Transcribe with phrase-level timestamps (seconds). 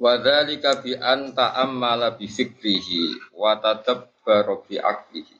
[0.00, 5.36] Wa dzalika bi an ta'ammala bi fikrihi wa tadabbara bi aqlihi.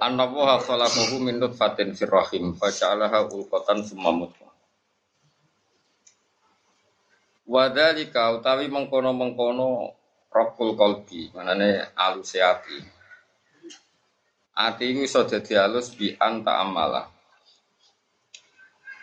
[0.00, 4.48] Anna wa khalaqahu min nutfatin fir rahim fa ja'alaha ulqatan summa mudghah.
[7.44, 9.92] Wa dzalika utawi mengkono-mengkono
[10.32, 12.80] rokul qalbi, manane aluse ati.
[14.56, 17.15] Ati iso dadi alus bi an ta'ammala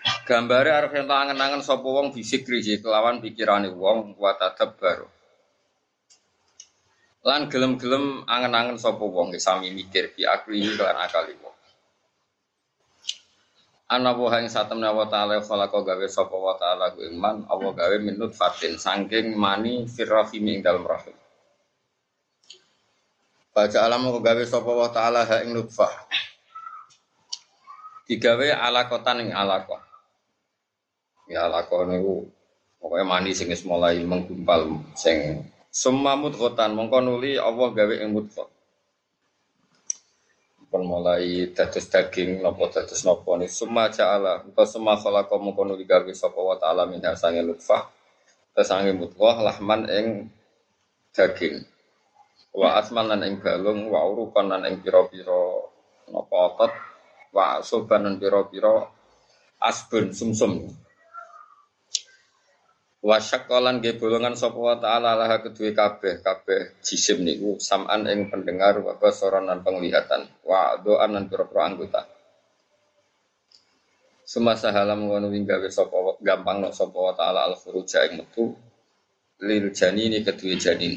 [0.04, 5.08] Gambare arep ento angen-angen sapa wong bisikri kelawan pikirane wong wa tadabbar.
[7.24, 11.56] Lan gelem-gelem angen-angen sapa wong sami mikir bi akli lan akali wong.
[13.92, 17.98] Ana wa ing satemna wa ta'ala khalaqa gawe sapa wa ta'ala ku iman apa gawe
[18.00, 21.16] minut fatin saking mani firrahim ing dalem rahim.
[23.54, 25.94] Baca alam kok gawe sapa wa ta'ala ha ing nutfah.
[28.08, 29.32] Digawe alakotan ing.
[31.30, 32.28] Ya lakon niku
[32.84, 34.68] pokoknya mani sing mulai menggumpal
[35.00, 38.46] sing semua mudghatan mongko nuli Allah gawe ing mudghah.
[40.70, 45.88] Pun mulai dados daging napa dados napa ni summa ja'ala utawa summa khalaqa mongko nuli
[45.88, 47.90] gawe sapa wa ta'ala min sange nutfah
[48.62, 50.08] sange mudghah lahman ing
[51.16, 51.66] daging.
[52.54, 55.42] Wa asman lan ing balung wa urukan lan ing pira-pira
[56.14, 56.74] napa otot
[57.34, 58.86] wa soban lan pira-pira
[59.58, 60.70] asbun sumsum.
[60.70, 60.83] -sum.
[63.04, 68.80] Wasyakolan ge bolongan sapa wa ta'ala laha kedue kabeh kabeh jisim niku sam'an ing pendengar
[68.80, 72.08] wa basaran lan penglihatan wa doan lan pira-pira anggota.
[74.24, 78.56] Semasa halam ngono wing gawe sapa gampang nok sapa wa ta'ala al furuja ing metu
[79.44, 80.96] lil janini kedue janin.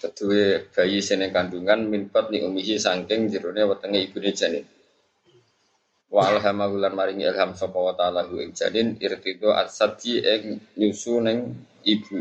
[0.00, 4.64] Kedue bayi sene kandungan minpat ni umihi saking jerone wetenge ibune janin
[6.12, 11.24] wa alhamahu lan maringi ilham sapa wa ta'ala hu ing janin irtido asati ing nyusu
[11.88, 12.20] ibu.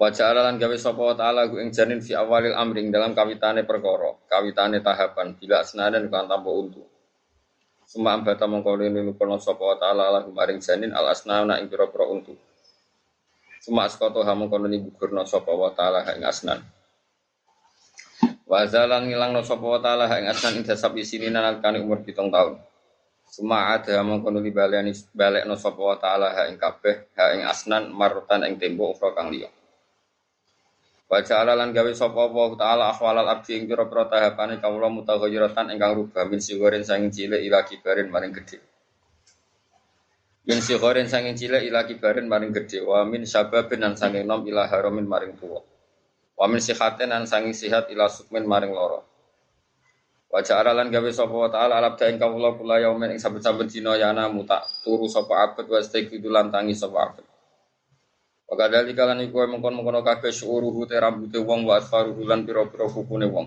[0.00, 3.68] Wa ja'ala lan gawe sapa wa ta'ala hu ing janin fi awalil amring dalam kawitane
[3.68, 6.80] perkara kawitane tahapan bila asnadan kan tanpa untu.
[7.84, 12.08] Suma ambata mongko linu kono sapa wa ta'ala lahu maring janin al asnana ing pira-pira
[12.08, 12.32] untu.
[13.60, 16.79] Suma askoto ha mongko gugurna sapa wa ta'ala ing asnan
[18.50, 22.58] Wa zalan ngilang no sapa ta'ala ing asnan ing dasab isini nalikane umur pitung tahun.
[23.30, 28.42] Suma ada mongko nuli baleni balik no sapa ta'ala ing kabeh ha ing asnan marutan
[28.42, 29.46] ing tembo ukra kang liya.
[31.06, 35.94] Wa ja'ala lan gawe sapa wa ta'ala ahwalal abdi ing pira-pira tahapane kawula mutaghayyiratan ingkang
[35.94, 38.58] rubah min sigoren sanging cilik ila kibarin maring gedhe.
[40.50, 44.66] Min sigoren sanging cilik ila kibarin maring gedhe wa min sababin lan sanging nom ila
[44.66, 45.62] haramin maring tuwa.
[46.40, 49.04] Wa min sihatin an sangi sihat ila sukmin maring loro.
[50.32, 54.00] Wa ja'ala lan gawe sapa wa ta'ala alab daing kawula kula yaumin ing saben-saben dina
[54.00, 57.24] yana muta turu sapa abad wa istiqdu lan tangi sapa abad.
[58.48, 63.28] Wa kadali kalan iku mengkon-mengkon kabeh syuruhu te rambute wong wa asfaruhu lan pira-pira kukune
[63.28, 63.46] wong.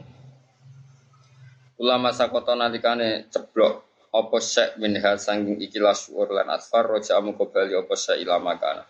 [1.81, 7.73] Ulama sakota nalikane ceblok apa syek minha sanging ikilah syuur lan asfar roja amu kembali
[7.73, 8.85] apa syek ilama kana.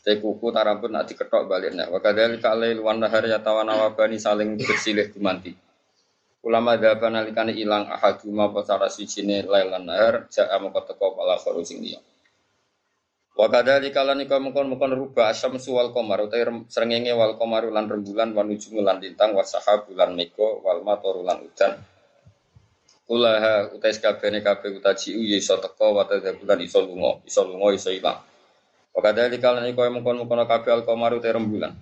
[0.00, 1.92] Te kuku tarambut nak diketok balik nek.
[1.92, 5.52] Wa kadzalika alail wan nahar yatawana wabani saling bersilih gumanti.
[6.40, 11.60] Ulama dzaba nalikane ilang ahaduma apa cara sijine lailan nahar ja'a moko teko pala kharu
[11.60, 12.00] sing liya.
[13.36, 18.32] Wa kadzalika lan iku mungkon-mungkon rubah asyamsu wal qamar utai srengenge wal qamar lan rembulan
[18.32, 21.76] wa nujum lan lintang wa sahabu lan meko wal mator lan udan.
[23.04, 28.29] Kulaha utai kabehane kabeh utaji iso teko wa tadzabulan iso lunga, iso lunga iso ilang.
[28.90, 31.72] Wakadali kalian iku mengkon mengkon kabeh al komaru te rembulan.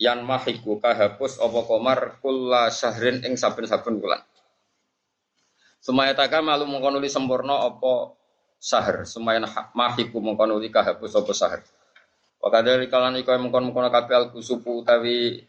[0.00, 4.24] Yan mahiku kahapus opo komar kula syahrin ing saben-saben bulan.
[5.84, 8.16] Sumaya malu mengkon uli sempurna opo
[8.56, 9.04] sahar.
[9.04, 9.38] Sumaya
[9.76, 11.60] mahiku mengkon uli kahapus opo sahar.
[12.40, 15.44] Wakadali kalian iku mengkon mengkon kabeh al kusupu utawi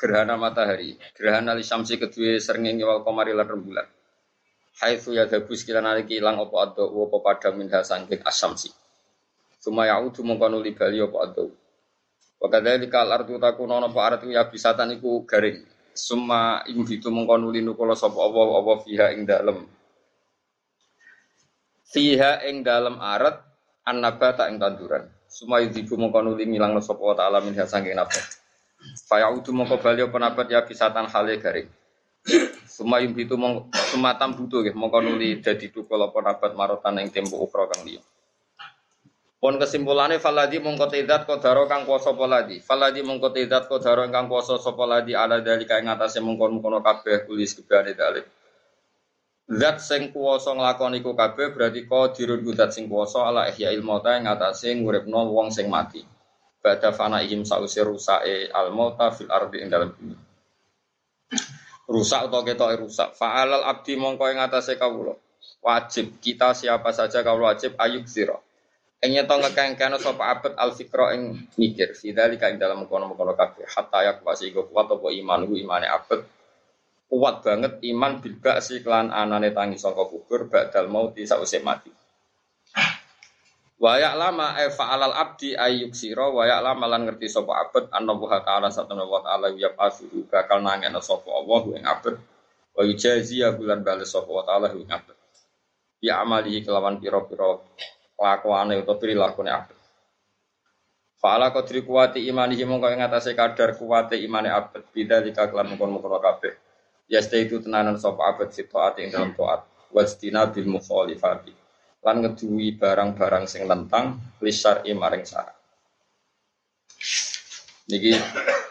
[0.00, 0.96] gerhana matahari.
[1.12, 3.84] Gerhana li syamsi kedua srengenge wal komari lan rembulan.
[4.80, 8.79] Haitsu yadhabus kila naliki ilang ado opo padam minha sangking asamsi.
[9.60, 11.52] Suma yaudu mongkono li bali apa ado.
[12.40, 15.60] Wa kadzalika al-ardu takuna ana apa arat ya bisatan iku garing.
[15.92, 19.68] Suma ing itu mongkono li nukula sapa apa apa fiha ing dalem.
[21.92, 23.44] Fiha ing dalem arat
[23.84, 25.04] annabata ing tanduran.
[25.30, 28.24] Sumai diku mongko nuli ngilang sapa wa ta'ala min saking nabat.
[29.06, 31.70] Fayaudu mongko bali apa nabat ya bisatan hale garing.
[32.66, 37.38] Sumai itu mongko sumatam butuh nggih mongko nuli dadi tukul apa nabat marotan ing tempo
[37.38, 37.86] ukra kang.
[39.40, 42.60] Pon kesimpulannya faladi mongko tidak kodaro kang kuasa poladi.
[42.60, 47.24] Faladi mongko tidak kodaro kang kuasa sapa ladi ala dalika ing atase mongkon mongkono kabeh
[47.24, 48.28] kulis kebane dalik.
[49.48, 54.28] Zat sing kuasa nglakoni iku kabeh berarti qadirun zat sing kuasa ala ihya ilmota ing
[54.28, 56.04] atase nguripno wong sing mati.
[56.60, 60.16] Bada fana ihim sause rusake al mauta fil ardi ing dalam bumi.
[61.88, 63.16] Rusak atau ketoke rusak.
[63.16, 65.16] Fa'alal abdi mongko ing atase kawula.
[65.64, 68.36] Wajib kita siapa saja kawula wajib ayuk zira
[69.00, 71.96] Ing nyeto ngekengkene sapa abet al fikra ing mikir.
[71.96, 73.64] Fidzalika ing dalam kono-kono kabeh.
[73.64, 76.20] Hatta yak wasi iku kuat apa iman ku imane abet
[77.10, 81.90] kuat banget iman bil si klan anane tangi sangka kubur badal mauti sause mati.
[83.80, 88.36] Wayak lama e fa'alal abdi ayyuk siro wayak lama lan ngerti sapa abet anna wa
[88.36, 92.20] ta'ala satana wa ta'ala ya pasuhu bakal nangena sapa Allah ing abet
[92.76, 95.16] wa yujazi ya bulan bales sapa wa ta'ala ing abet
[96.04, 97.56] ya amali kelawan pira-pira
[98.20, 99.80] kelakuane utawa prilakune abet.
[101.16, 106.52] Fa'ala qadri kuwati imanihi mongko ing atase kadar kuwate imane abet bidzalika kelan mungkon-mungkon kabeh.
[107.08, 111.56] Ya itu tenanan sapa abet fi taat ing dalam taat wajtina bil mukhalifati.
[112.04, 115.56] Lan ngeduwi barang-barang sing tentang lisar maring sarah.
[117.88, 118.16] Niki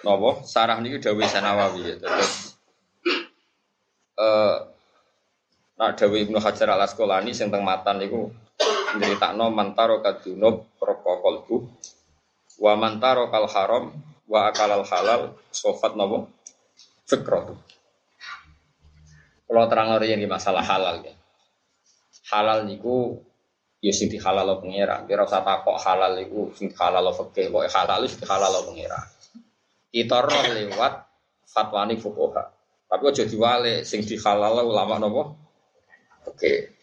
[0.01, 0.41] napa?
[0.47, 1.95] Sarah niki dawuh Sanawawi ya.
[2.01, 2.57] Terus
[5.77, 8.33] nah dawuh Ibnu Hajar Al Asqalani sing teng matan niku
[8.97, 11.55] nyeritakno mantaro kadunub roko kolbu
[12.63, 13.93] wa mantaro kal haram
[14.25, 16.31] wa akalal halal sofat nopo
[17.05, 17.53] fikroh
[19.49, 21.09] kalau terang yang di masalah halal ya.
[22.29, 23.17] Halal niku
[23.81, 27.65] ya sing halal lo pengira kira usah takok halal niku sing halal lo fikih kok
[27.71, 28.99] halal sing halal lo pengira
[29.89, 30.93] kita roh lewat
[31.49, 32.53] fatwani fukoha
[32.89, 35.23] tapi aja diwale sing halal ulama nopo?
[36.25, 36.78] Oke.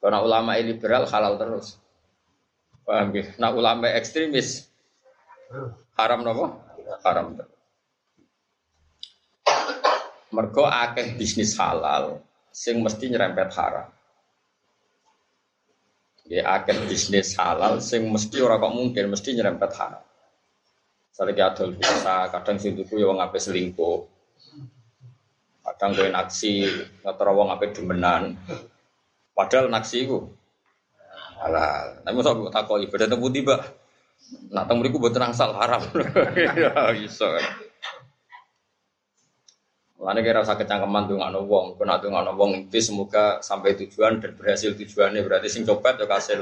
[0.00, 1.76] Karena ulama liberal halal terus.
[2.88, 3.36] Paham ya?
[3.36, 4.66] Nah ulama ekstremis
[5.94, 6.56] haram nopo?
[7.04, 7.60] Haram terus.
[10.30, 13.92] Mergo akeh bisnis halal sing mesti nyerempet haram.
[16.30, 20.02] Ya akeh bisnis halal sing mesti ora kok mungkin mesti nyerempet haram.
[21.10, 24.08] Misalnya adol biasa, kadang sing tuku ya wong ape selingkuh.
[25.60, 26.64] Kadang kowe naksi,
[27.04, 28.40] ngetara wong ape demenan.
[29.32, 30.18] Padahal naksi itu
[31.40, 32.04] halal.
[32.04, 33.56] Tapi masa tak kok ibadah temu tiba.
[34.52, 35.82] Nak temu iku buat sal haram.
[36.60, 37.26] Ya iso.
[40.00, 44.16] Mulane kira usah kecangkeman tuh ngono wong, kena tuh ngono wong itu semoga sampai tujuan
[44.16, 46.40] dan berhasil tujuannya berarti sing copet ya kasil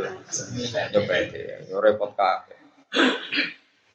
[0.95, 2.55] copet ya, repot kak.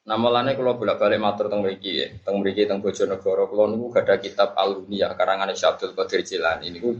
[0.03, 3.87] Nah malane kalau bolak balik matur teng mriki ya, teng mriki teng Bojonegoro kula niku
[3.87, 6.99] gak ada kitab alumni karangan Syabdul Qadir Jilani niku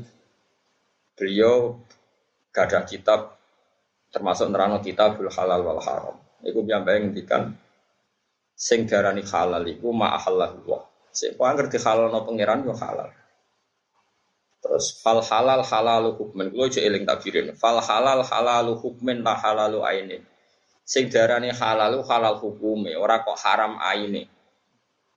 [1.18, 1.81] beliau
[2.54, 3.38] gak ada kitab
[4.13, 6.15] termasuk nerano kitabul halal wal haram.
[6.45, 7.56] Iku piyambake ngendikan
[8.54, 10.86] sing darani halal iku ma ahallallah.
[11.10, 13.10] Sing ngerti halal no pangeran yo halal.
[14.63, 16.48] Terus fal halal halalu hukmen.
[16.54, 17.51] Kulo aja eling takbirin.
[17.60, 20.24] Fal halal halalu hukmen la halalu ainin.
[20.83, 24.27] Sing darani halalu halal hukume, ora kok haram aine.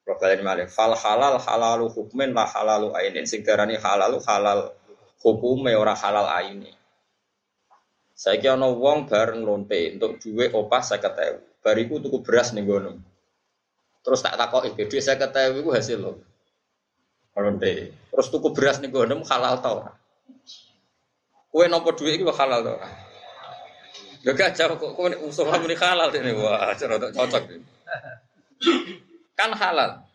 [0.07, 3.27] Kalau kalian fal halal halalu hukmen la halalu ainin.
[3.27, 4.71] Sing darani halalu halal
[5.21, 6.73] hukume ora halal aine.
[8.17, 11.45] Saya kira no wong bareng lonte untuk duwe opah saya ketahui.
[11.61, 13.05] Bariku tuku beras nih gunung.
[14.01, 16.17] Terus tak takok iki duwe saya ketahui ku hasil lo.
[17.37, 17.93] Lonte.
[17.93, 19.93] Terus tuku beras nih gunung halal tau ora?
[21.53, 22.89] Kue nopo duwe iki halal tau ora?
[24.27, 27.43] Gak gajah kok kowe usul aku ini halal ini wah cara cocok.
[29.37, 30.06] Kan halal.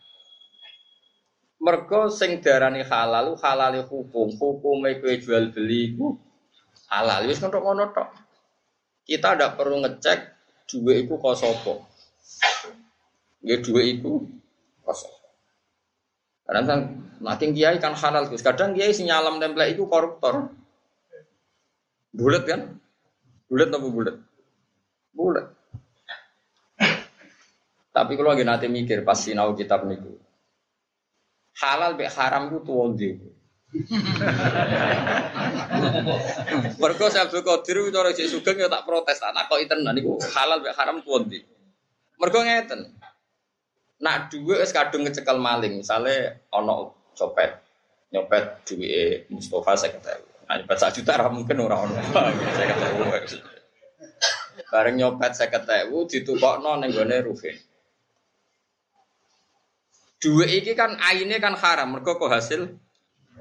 [1.62, 6.18] Mergo sing darani halal halal hukum, hukume kowe jual beli ku
[6.90, 7.22] halal.
[7.30, 8.10] Wis ngono tok.
[9.06, 10.18] Kita ndak perlu ngecek
[10.66, 11.74] duit iku kok sapa.
[13.46, 14.12] Iku
[14.82, 15.26] kok sapa.
[16.42, 16.80] Kadang kan
[17.22, 18.42] makin kiai kan halal terus.
[18.42, 20.50] Kadang kiai sing nyalam template iku koruptor.
[22.10, 22.76] Bulat kan?
[23.46, 24.16] Bulat apa bulat?
[25.14, 25.46] Bulat.
[27.92, 30.16] Tapi kalau lagi nanti mikir pas sinau kitab niku,
[31.58, 33.08] halal be haram itu tuh ndi.
[36.76, 40.70] Mergo Abdul Qadir orang cek sugeng ya tak protes tak takoki tenan niku halal be
[40.72, 41.40] haram tuh ndi.
[42.20, 42.96] Mergo ngeten.
[44.02, 47.54] Nak duwe wis kadung ngecekel maling, misale ana copet
[48.10, 50.18] nyopet duwe Mustafa saya kata.
[50.50, 51.96] Nah, nyopet sak juta ra mungkin ora ono.
[52.58, 52.86] Saya kata
[54.68, 57.56] Bareng nyopet 50.000 ditukokno ning gone Ruhin.
[60.22, 62.70] Duit iki kan aine kan haram, mergo kok hasil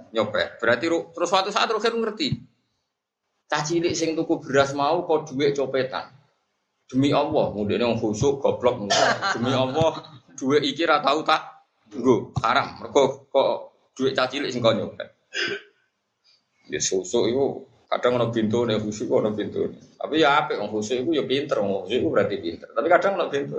[0.09, 0.57] nyopet.
[0.57, 2.41] Berarti terus suatu saat Ruhin ngerti.
[3.45, 6.09] Cah cilik sing tuku beras mau kok duit copetan.
[6.89, 8.89] Demi Allah, mudine wong khusuk goblok.
[9.38, 9.93] Demi Allah,
[10.33, 12.81] duit iki ra tau tak nggo haram.
[12.81, 13.51] Mergo kok
[13.93, 15.07] duit cah cilik sing kok nyopet.
[16.71, 17.45] Ya susuk itu
[17.91, 19.69] kadang ono pintu nih khusyuk ono pintu.
[20.00, 22.67] Tapi ya apa orang khusyuk itu ya pinter, orang khusyuk itu berarti pinter.
[22.73, 23.57] Tapi kadang ono pintu.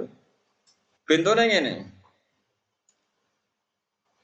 [1.07, 1.75] Pintu nih ini.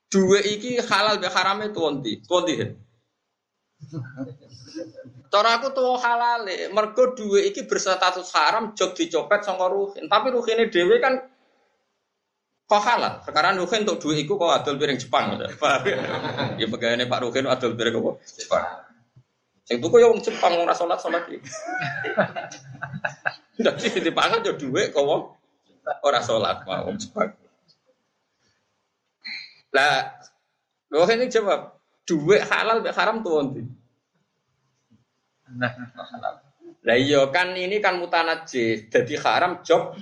[0.08, 1.28] Dua iki halal be
[1.68, 2.70] tuanti, tuanti kan.
[5.28, 10.08] Cara aku tuh halal mergo dua iki berstatus haram jog dicopet sama ruhin.
[10.08, 11.20] Tapi ruhin dewe kan
[12.64, 13.20] kok halal.
[13.20, 15.36] Sekarang ruhin untuk dua iku kok adol piring Jepang.
[16.60, 18.10] ya pegawainya Pak Ruhin adol piring apa?
[18.24, 18.66] Jepang.
[19.68, 21.44] Sing tuku ya wong Jepang ora salat salat iki.
[23.68, 25.22] Dadi dipangan yo dhuwit kok wong
[26.00, 27.36] ora salat wong Jepang.
[29.76, 30.16] Lah,
[30.88, 31.76] lo ini jawab,
[32.08, 33.62] duit halal be haram tuh nanti.
[35.56, 35.72] Nah,
[36.87, 39.92] lah iya kan ini kan mutanajis, jadi haram job.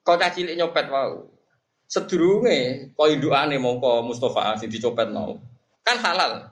[0.00, 1.28] Kau cilik nyopet mau.
[1.84, 5.36] Sedurunge kau indukane mongko Mustafa sing dicopet mau.
[5.84, 6.48] Kan halal.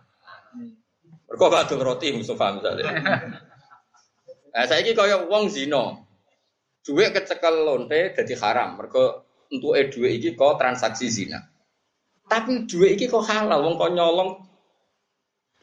[1.29, 2.93] Mergo badung roti Mustafa misalnya.
[4.49, 6.09] Nah, saya ini kaya uang zino,
[6.81, 8.81] duit kecekel lonte jadi haram.
[8.81, 11.41] Mergo untuk e duit ini kau transaksi zina.
[12.29, 14.31] Tapi duit ini kau halal, uang kau nyolong,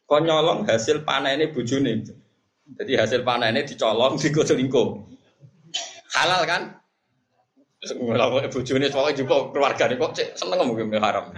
[0.10, 2.06] kau nyolong hasil panen ini bujune.
[2.65, 4.84] Jadi hasil panen ini dicolong, digoselingko.
[6.18, 6.62] Halal kan?
[7.86, 11.30] Ngelakuin bujune soalnya juga keluarga ini kok seneng mungkin haram.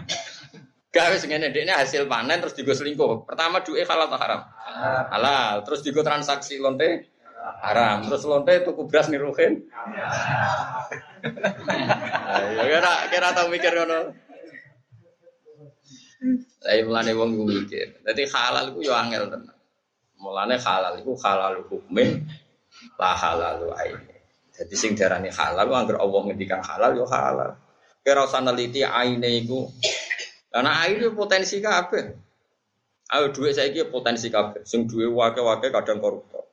[0.97, 3.27] Gawe sing ngene dekne hasil panen terus digo selingkuh.
[3.27, 4.41] Pertama duit halal atau haram?
[5.13, 5.55] Halal.
[5.67, 7.11] Terus digo transaksi lonte
[7.61, 8.07] haram.
[8.07, 9.67] Terus lonte tuku beras niruhin.
[12.57, 13.99] Kira kira tau mikir ngono.
[16.57, 18.01] Saya mulane wong mikir.
[18.01, 19.57] Dadi halal iku yo angel tenan.
[20.17, 22.25] Mulane halal iku halal hukumin
[22.97, 24.17] la halal aine.
[24.57, 27.53] Jadi sing diarani halal anggere Allah ngendikan halal yo halal.
[28.01, 29.69] Kira usah neliti aine iku
[30.49, 32.17] karena itu potensi kabeh.
[33.07, 34.65] Ayo duit saya kira potensi kabeh.
[34.65, 36.49] Sing duit wake-wake kadang koruptor.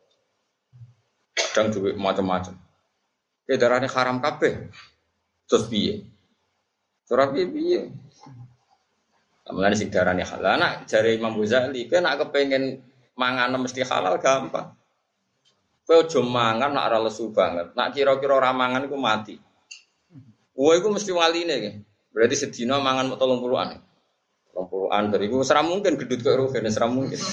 [1.34, 2.54] Kadang duit macam-macam.
[3.49, 4.70] Kayak darahnya haram kabeh.
[5.44, 5.94] Terus piye?
[7.04, 7.80] Terus piye piye?
[9.52, 10.56] Mulane sing darahnya halal.
[10.56, 12.80] Nak jari Imam Ghazali, kowe nak kepengen
[13.14, 14.72] mangan mesti halal gampang.
[15.84, 17.76] Kowe aja mangan nak ora lesu banget.
[17.76, 19.36] Nak kira-kira ora mangan iku mati.
[20.56, 21.84] Kowe iku mesti waline
[22.14, 23.74] Berarti sedina mangan mau tolong puluhan.
[24.54, 27.18] Tolong puluhan dari itu seram mungkin gedut ke ruh, ini seram mungkin.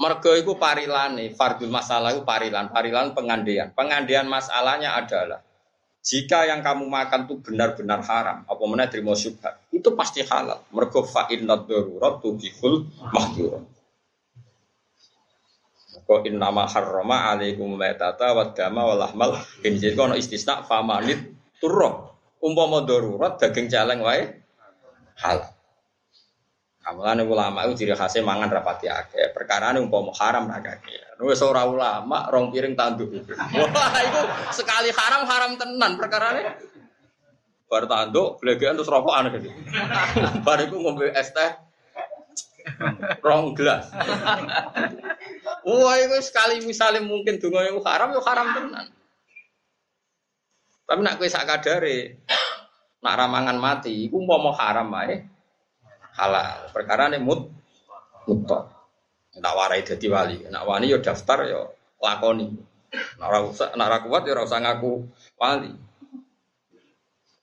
[0.00, 3.68] Mergo itu parilan nih, fardul masalah itu parilan, parilan pengandian.
[3.76, 5.44] Pengandian masalahnya adalah
[6.00, 10.64] jika yang kamu makan itu benar-benar haram, apa mana terima syubhat, itu pasti halal.
[10.72, 13.60] Mergo fa'in darurat tubihul mahdurat.
[16.00, 21.22] Kok innama harrama alaikum maitata wa dama wa lahmal khinzir kono istisna famanit
[21.60, 24.26] turro umpama darurat daging celeng wae
[25.22, 25.38] hal
[26.90, 29.30] Amalan ulama itu ciri khasnya mangan rapati akeh.
[29.30, 30.82] Perkara ini umpama haram agak
[31.22, 33.14] Wes ora ulama rong piring tanduk.
[33.60, 34.20] Wah, itu
[34.56, 36.42] sekali haram haram tenan perkara ini.
[37.70, 39.54] Bar tanduk, belegean terus rokokan gitu.
[40.46, 41.50] Bar itu ngombe es teh
[43.22, 43.86] rong gelas.
[45.68, 48.86] Wah, itu sekali misalnya mungkin dungo yang haram, yo haram tenan.
[50.90, 51.46] Tapi nak kue sak
[53.00, 55.29] nak ramangan mati, iku mau haram ae
[56.20, 56.68] halal.
[56.70, 57.48] Perkara ini mut
[58.28, 58.68] mutok.
[59.40, 61.72] Nak warai jadi wali, nak wani yo daftar yo
[62.02, 62.50] lakoni.
[63.16, 64.92] Nak kuat yo ora usah ngaku
[65.40, 65.72] wali.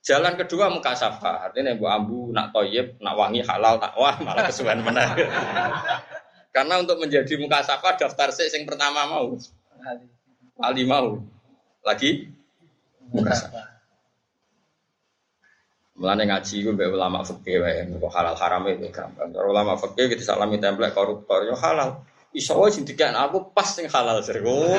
[0.04, 4.48] Jalan kedua muka safa, artinya bu ambu nak toyib, nak wangi halal, nak wah malah
[4.48, 5.12] kesuwen menang.
[6.54, 9.36] Karena untuk menjadi muka safa daftar sih yang pertama mau,
[10.56, 11.20] wali mau,
[11.84, 12.24] lagi
[13.08, 13.77] Merasa.
[15.98, 19.34] Mulane ngaji gue mbek ulama fikih wae kok halal haram itu gampang.
[19.34, 22.06] Kalau ulama fikih kita salami template koruptor yo halal.
[22.30, 24.78] Iso wae sing aku pas sing halal sergur.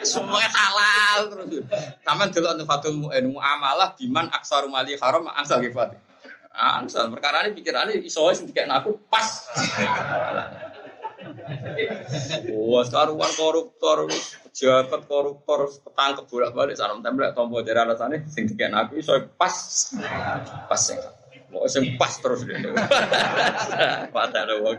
[0.00, 1.60] Semua halal terus.
[2.00, 5.92] Taman dulu anu fatul mu'en muamalah biman aksaru mali haram ansal kifat.
[6.56, 9.44] Ansal perkara ini pikirannya iso wae sing dikan aku pas.
[12.52, 14.10] Wah, karuan koruptor,
[14.48, 19.54] pejabat koruptor, ketangkep bolak-balik salam tembak tombol dari alasannya sing diken aku iso pas.
[20.66, 20.98] Pas sing.
[21.52, 22.56] Mau sing pas terus deh.
[24.14, 24.76] Padahal wong.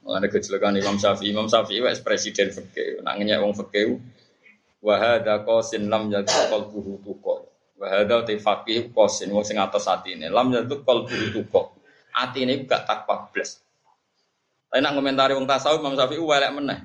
[0.00, 3.04] Mengenai kejelekan Imam Syafi'i, Imam Syafi'i wes presiden fikih.
[3.04, 4.00] Nangnya wong fikih.
[4.80, 7.44] Wahada kosin lam jatuh qalbuhu tuqa.
[7.76, 10.32] Wahada te fakih kosin wong sing atas ini.
[10.32, 11.44] Lam jatuh qalbuhu
[12.10, 13.62] Hati ini gak takwa blas.
[14.70, 16.78] Tapi nak komentari wong tasawuf Imam Syafi'i welek meneh.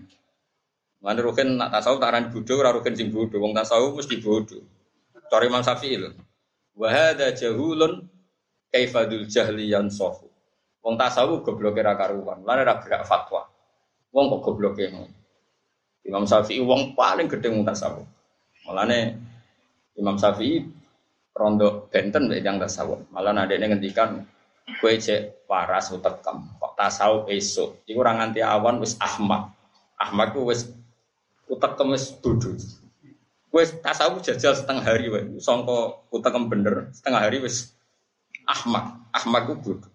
[1.05, 3.37] Mana rukin nak tasawuf tak arani bodoh, ora rukin sing bodoh.
[3.37, 4.65] Wong tasawuf mesti bodoh.
[5.29, 6.09] Cari Imam Syafi'i lho.
[6.73, 8.09] Wahada jahulun
[8.73, 10.25] kaifadul jahliyan sofu.
[10.81, 12.41] Wong tasawuf goblok ra karuan.
[12.41, 13.45] Lan ora gerak fatwa.
[14.09, 15.05] Wong kok goblok ngono.
[16.09, 18.09] Imam Syafi'i wong paling gede wong tasawuf.
[18.65, 19.13] Mulane
[19.93, 20.65] Imam Syafi'i
[21.37, 23.05] rondo benten yang tasawuf.
[23.13, 24.25] Malah adekne ngendikan
[24.81, 26.49] kowe cek waras utekam.
[26.75, 27.81] Tasawuf esuk.
[27.87, 29.51] Iku ora nganti awan wis ahmak.
[29.95, 30.67] Ahmak ku wis
[31.47, 32.51] utekem wis bodho.
[33.55, 35.39] Wis tasawuf jajal setengah hari wae.
[35.39, 37.71] Sangka utekem bener setengah hari wis
[38.45, 38.99] ahmak.
[39.15, 39.87] Ahmak ku bodho.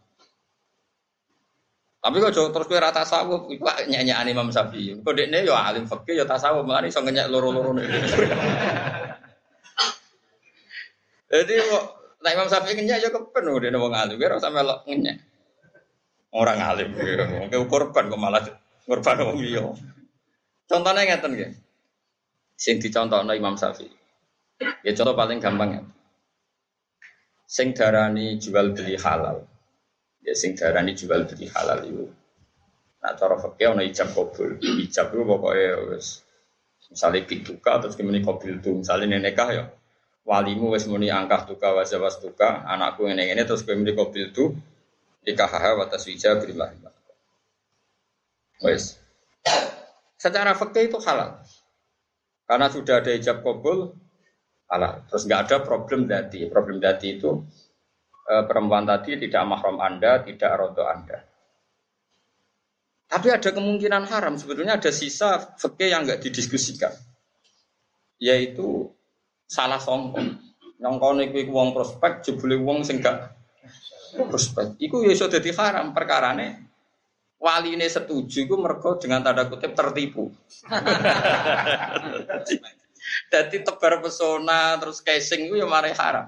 [2.01, 5.05] Tapi kok terus kowe rata tasawuf iku nyanyi Imam Syafi'i.
[5.05, 7.77] Kok dekne ya alim fikih ya tasawuf malah iso ngenyek loro-loro
[11.31, 15.17] Jadi kok Nah Imam Syafi'i ngenyek ya kepen udah wong alim, kira sampe lo ngenyek.
[16.31, 18.47] Orang alim, mungkin korban kok malah
[18.87, 19.67] korban wong liya.
[20.71, 21.51] Contohnya ngeten nggih.
[22.55, 23.91] Sing dicontohno Imam Syafi'i.
[24.87, 25.83] Ya contoh paling gampang ya.
[27.51, 29.43] Sing darani jual beli halal.
[30.23, 32.07] Ya sing darani jual beli halal itu.
[33.01, 34.61] Nah cara fikih ana ijab kabul.
[34.61, 36.23] Ijab itu pokoknya wis
[36.91, 39.65] misalnya bituka terus kemudian kabul tuh misalnya nikah ya
[40.27, 44.49] walimu wis muni angkah tuka wa zawas tuka anakku ngene ngene terus kemudian kabul tuh
[45.25, 46.73] nikah wa taswija billah
[48.65, 49.01] wis
[50.21, 51.41] Secara fakta itu halal.
[52.45, 53.97] Karena sudah ada ijab kabul,
[54.69, 55.01] halal.
[55.09, 56.45] Terus nggak ada problem dati.
[56.45, 57.41] Problem dati itu
[58.29, 61.25] e, perempuan tadi tidak mahram Anda, tidak rodo Anda.
[63.09, 64.37] Tapi ada kemungkinan haram.
[64.37, 66.93] Sebetulnya ada sisa fakta yang nggak didiskusikan.
[68.21, 68.93] Yaitu
[69.49, 70.37] salah songkong.
[70.85, 73.40] Nyongkone kuwi wong prospek jebule wong sing gak
[74.17, 74.77] prospek.
[74.81, 76.71] Iku ya iso dadi haram perkarane
[77.41, 80.29] wali ini setuju gue mergo dengan tanda kutip tertipu.
[83.33, 86.27] Jadi tebar pesona terus casing gue yang marah haram.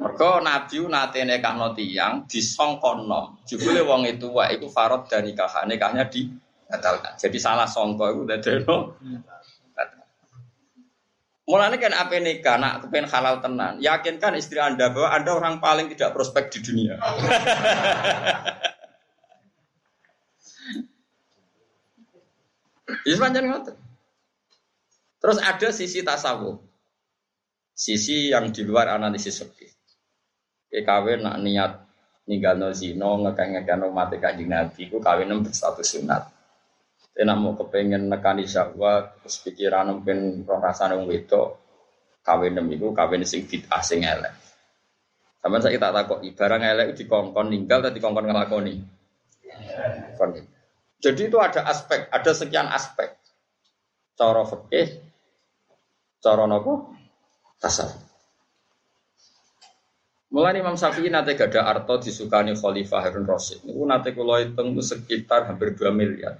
[0.00, 3.44] Mergo nabi nate nekahno tiyang disongkono.
[3.44, 6.32] Jebule wong itu wae iku farad dan nikah nikahnya di
[6.66, 7.14] batalkan.
[7.20, 8.96] Jadi salah songko iku dadeno
[11.46, 13.78] Mulanya kan apa nikah, nak kepen halal tenan.
[13.78, 16.98] Yakinkan istri anda bahwa anda orang paling tidak prospek di dunia.
[23.06, 23.18] Iya
[25.22, 26.62] Terus ada sisi tasawuf,
[27.74, 29.74] sisi yang di luar analisis fikih.
[30.86, 31.72] kawin nak niat
[32.30, 36.35] ninggal no zino ngekang ngekang mati kaji nabi, ku kawin nem berstatus sunat.
[37.16, 41.56] Enak mau kepengen nekani syahwat, terus pikiran mungkin roh rasa nung wedok,
[42.20, 44.36] kawin nem itu kawin sing fit asing elek.
[45.40, 48.74] Sama saya tak takut, barang elek di kongkon ninggal tadi kongkon ngelakoni.
[51.00, 53.16] Jadi itu ada aspek, ada sekian aspek.
[54.12, 55.00] Cara fikih,
[56.20, 56.92] cara nopo,
[57.56, 57.96] tasawuf.
[60.36, 63.64] Mulai Imam Syafi'i nate gada arto disukani Khalifah Harun Rasid.
[63.64, 66.36] Ini nate kulo hitung sekitar hampir 2 miliar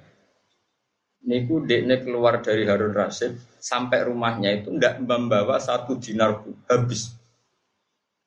[1.27, 7.11] niku dekne keluar dari Harun Rasid sampai rumahnya itu tidak membawa satu dinar habis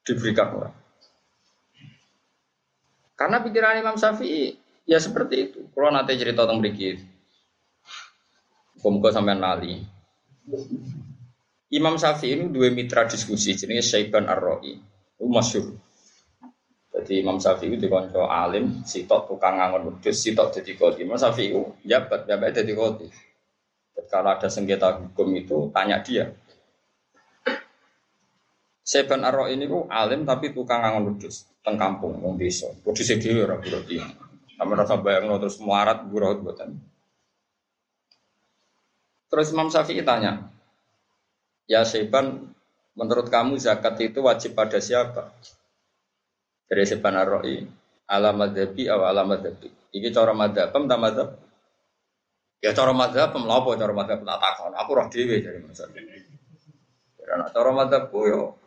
[0.03, 0.75] diberikan orang.
[3.15, 4.55] Karena pikiran Imam Syafi'i
[4.87, 5.59] ya seperti itu.
[5.71, 6.99] Kalau nanti cerita tentang berikut,
[8.79, 9.75] Muka sampai nali.
[11.67, 14.79] Imam Syafi'i ini dua mitra diskusi, jenis Syaiban Ar-Ra'i.
[15.19, 15.75] Masyur.
[16.99, 21.07] Jadi Imam Syafi'i dikonco alim, sitok tukang ngangon wedhus, sitok jadi kodi.
[21.07, 21.55] Imam Syafi'i
[21.87, 23.07] jabat, jabat jadi kodi.
[24.11, 26.27] Kalau ada sengketa hukum itu tanya dia.
[28.83, 32.67] Seban Arro ini ku alim tapi tukang ngangon wedhus, teng kampung, wong desa.
[32.83, 33.95] Wedhus dhewe ora berarti.
[34.59, 36.75] Sampe rasa bayangno terus muarat buruh buatan.
[39.31, 40.51] Terus Imam Syafi'i tanya,
[41.63, 42.51] Ya Seban,
[42.91, 45.31] menurut kamu zakat itu wajib pada siapa?
[46.69, 47.65] Dari sepan arroi
[48.05, 49.73] ala madhabi atau ala madhabi.
[49.89, 51.29] Ini cara madhab tak madhab?
[52.61, 54.21] Ya cara madhab melapo cara madhab?
[54.21, 55.89] Tak takon aku roh dewi dari masa
[57.29, 58.57] karena cara madhabku yo.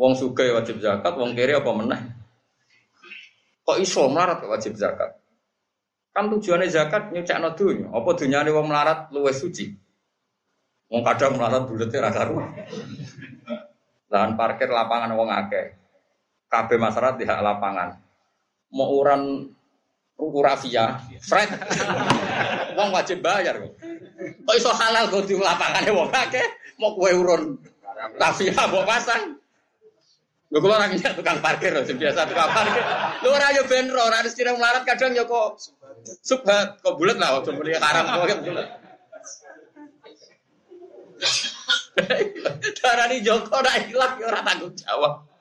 [0.00, 2.00] Wong suka wajib zakat wong kiri apa meneh?
[3.64, 5.16] Kok iso melarat wajib zakat?
[6.12, 9.72] Kan tujuannya zakat nyucak dunya apa dunyane wong melarat luwes suci?
[10.88, 12.48] Wong kadang melarat bulete ra karuan.
[14.08, 15.83] Lahan parkir lapangan wong akeh
[16.54, 17.98] kabeh masyarakat di hak lapangan.
[18.70, 19.50] Mau uran
[20.18, 21.50] rafia, Fred.
[22.78, 23.74] Wong wajib bayar kok.
[24.46, 26.46] Kok iso halal kok di lapangane wong akeh,
[26.78, 27.58] mau kue urun
[28.18, 29.42] rafia mbok pasang.
[30.54, 30.86] Lho kula ora
[31.18, 32.84] tukang parkir lho, biasa tukang parkir.
[33.26, 35.58] Lho ora yo ben ora harus melarat kadang yo kok
[36.22, 38.68] subhat kok bulet lah ojo muni haram kok bulet.
[42.78, 45.33] Darani Joko ora ilang yo ora tanggung jawab.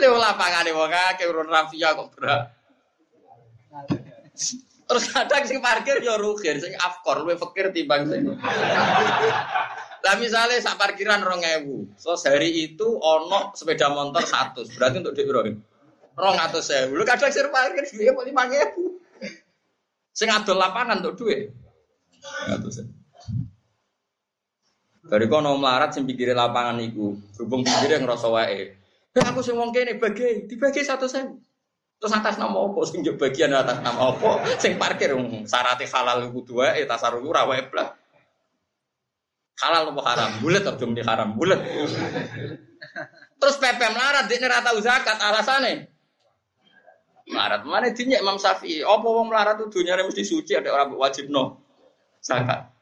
[0.00, 2.50] Lewat lapangan nih, wong akeh urun rafia kok berat.
[4.90, 8.26] Terus kadang sing parkir ya rugir, sing afkor luwe fakir timbang sing.
[10.02, 11.94] Lah misalnya sak parkiran 2000.
[11.94, 14.66] So sehari itu ono sepeda motor 100.
[14.74, 15.46] Berarti untuk dhek piro?
[16.18, 16.90] 200.000.
[16.90, 20.10] Lu kadang sing parkir dhuwit mung 5000.
[20.10, 21.54] Sing adol lapangan untuk dhuwit.
[22.50, 22.89] 100.000.
[25.10, 28.78] Dari kau nong melarat sing pikirin lapangan iku, berhubung yang rasa wae.
[29.10, 31.34] Eh aku sing wong kene bagi, dibagi satu sen.
[31.98, 36.30] Terus atas nama opo sing bagian atas nama opo sing parkir um, syaratnya halal eh
[36.30, 37.90] wae ya tasarruf ora wae blas.
[39.60, 40.30] Halal apa haram?
[40.40, 41.36] bulat apa muni haram?
[41.36, 41.60] bulat.
[43.36, 45.18] Terus PP melarat dia rata zakat
[45.60, 45.76] nih.
[47.28, 48.80] Melarat mana dinyak Imam Safi.
[48.86, 51.60] Opo wong melarat tuh dunia mesti suci ada orang wajib no
[52.22, 52.79] zakat.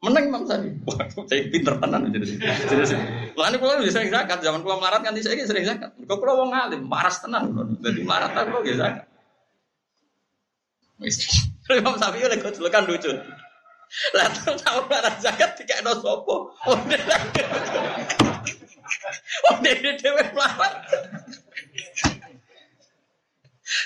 [0.00, 0.72] Menang Imam Syafi'i.
[0.88, 2.24] Wah, saya pinter tenan jadi.
[2.40, 2.96] Jadi
[3.36, 5.92] Lalu kalau bisa zakat, zaman kalau melarat kan saya sering zakat.
[6.08, 7.52] Kau kalau wong alim, maras tenan
[7.84, 9.04] Jadi melarat aku gak zakat.
[11.76, 13.12] Imam Syafi'i oleh kau kan lucu.
[14.16, 16.56] Lah tahu melarat zakat tiga no sopo.
[16.64, 16.76] Oh
[19.60, 20.74] dia dewe melarat.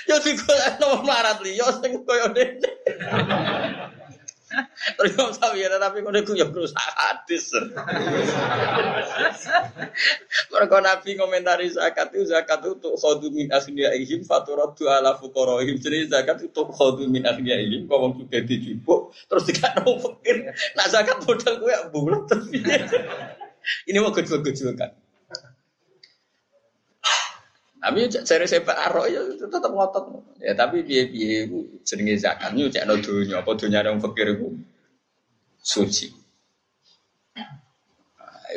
[0.07, 2.69] Yo digolek no melarat liya sing koyo dene.
[4.45, 7.49] Terus Imam Syafi'i tapi kono iku ya berusaha hadis.
[10.53, 15.81] Mereka Nabi komentari zakat itu zakat itu untuk khodu min ihim faturatu ala fuqaraihim.
[15.81, 20.53] Jadi zakat itu khodu min ihim kau wong juga dijupuk terus dikatakan fakir.
[20.77, 22.47] Nah zakat modal gue bulat terus
[23.89, 25.04] ini mau gejol-gejolkan.
[27.85, 30.09] Tapi cari saya Pak Aro ya tetap ngotot.
[30.41, 34.33] Ya tapi biaya biaya itu jenenge zakat itu cek no dunia apa dunia yang fakir
[34.33, 34.57] itu
[35.61, 36.09] suci.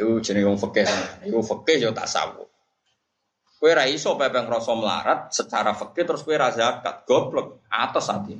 [0.00, 0.88] Itu jenenge wong fakir.
[1.28, 2.48] Itu fakir yo tak sawu.
[3.60, 8.32] Kue ra iso pepe ngrasa melarat secara fakir terus kue ra zakat goblok atas ati.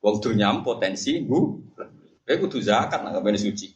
[0.00, 1.60] Wong dunia potensi bu.
[2.24, 3.68] Kue kudu zakat nggak bener suci.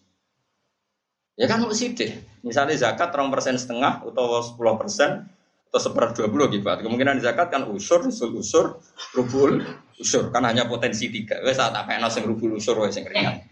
[1.37, 2.17] Ya kan mesti deh.
[2.41, 5.29] Misalnya zakat rong persen setengah atau sepuluh persen,
[5.77, 6.65] atau dua puluh gitu.
[6.65, 8.81] Kemungkinan zakat kan usur, usul usur,
[9.13, 9.61] rubul,
[10.01, 11.45] usur kan hanya potensi tiga.
[11.45, 13.45] Wes saat apa yang rubul usur wes yang ringan.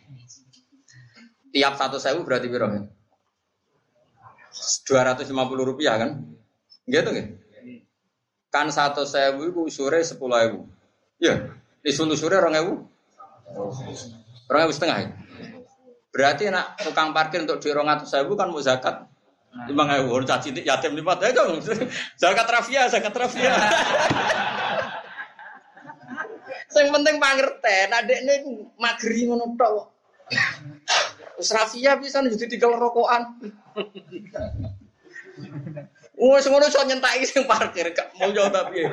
[1.52, 2.88] Tiap satu sewu berarti berapa?
[5.28, 6.10] Lima puluh rupiah kan?
[6.88, 7.26] Gitu kan?
[8.50, 10.60] Kan satu sewu itu usurnya sepuluh ribu.
[11.22, 11.54] Ya,
[11.86, 12.74] usul usurnya orang ribu.
[14.50, 15.08] Orang ribu setengah ya?
[16.10, 19.06] Berarti nak tukang parkir untuk di orang sewu kan mau zakat
[19.54, 21.62] Lima ewu, orang caci yatim lima ya dong.
[22.20, 23.54] Zakat rafia, zakat rafia.
[26.74, 28.34] Yang penting pangerten, adek ini
[28.74, 29.94] magri ngono tok.
[31.38, 33.38] Wis rafia bisa jadi tiga rokokan.
[36.14, 38.86] Wes ngono iso nyentaki sing parkir, gak mau jauh tapi.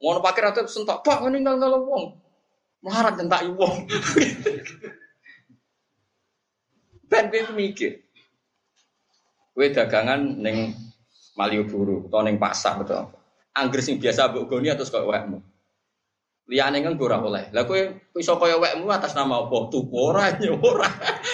[0.00, 2.16] Ngono parkir atau sentak, Pak ngene nang wong.
[2.84, 3.88] Melarat nyentaki wong.
[7.08, 8.07] Ben mikir.
[9.58, 10.70] Kue dagangan neng
[11.34, 13.10] Malioboro atau neng pasar betul.
[13.58, 15.38] Angger sing biasa mbok goni atau kok wekmu.
[16.46, 17.50] Liyane kan ora oleh.
[17.50, 17.82] Lah kowe
[18.14, 19.56] iso kaya wekmu atas nama apa?
[19.66, 20.30] Tuku ora
[20.70, 20.86] ora.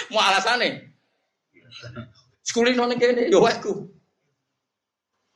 [0.08, 0.88] Mau alasane.
[2.40, 3.92] Sekulino ning kene yo wekku.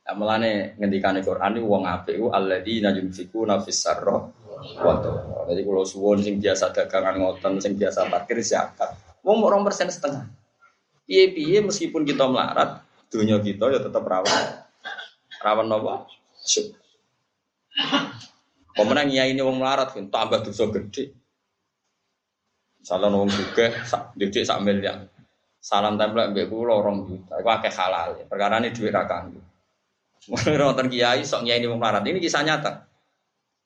[0.09, 4.17] Lah mulane ngendikane Quran iki wong apik iku alladzina yunfikuna fis sarra
[4.81, 4.93] wa
[5.45, 8.41] Jadi kalau suwon sing biasa dagangan ngoten, sing biasa parkir.
[9.21, 9.93] Wong mau persen
[11.09, 11.33] setengah.
[11.33, 14.61] Piye-piye meskipun kita melarat, dunia kita ya tetap rawan.
[15.41, 16.05] Rawan apa?
[16.45, 16.77] Syuk.
[18.77, 21.11] Pemenang ya ini wong melarat kan tambah dosa gede.
[22.85, 23.73] Salah wong juga
[24.15, 24.61] didik sak.
[25.59, 27.35] Salam tempel mbek kula orang juta.
[27.35, 28.15] Iku akeh halal.
[28.31, 29.43] Perkara ini duit ra kanggo.
[30.31, 32.07] Wonten kiai sok ini wong melarat.
[32.07, 32.87] Ini kisah nyata.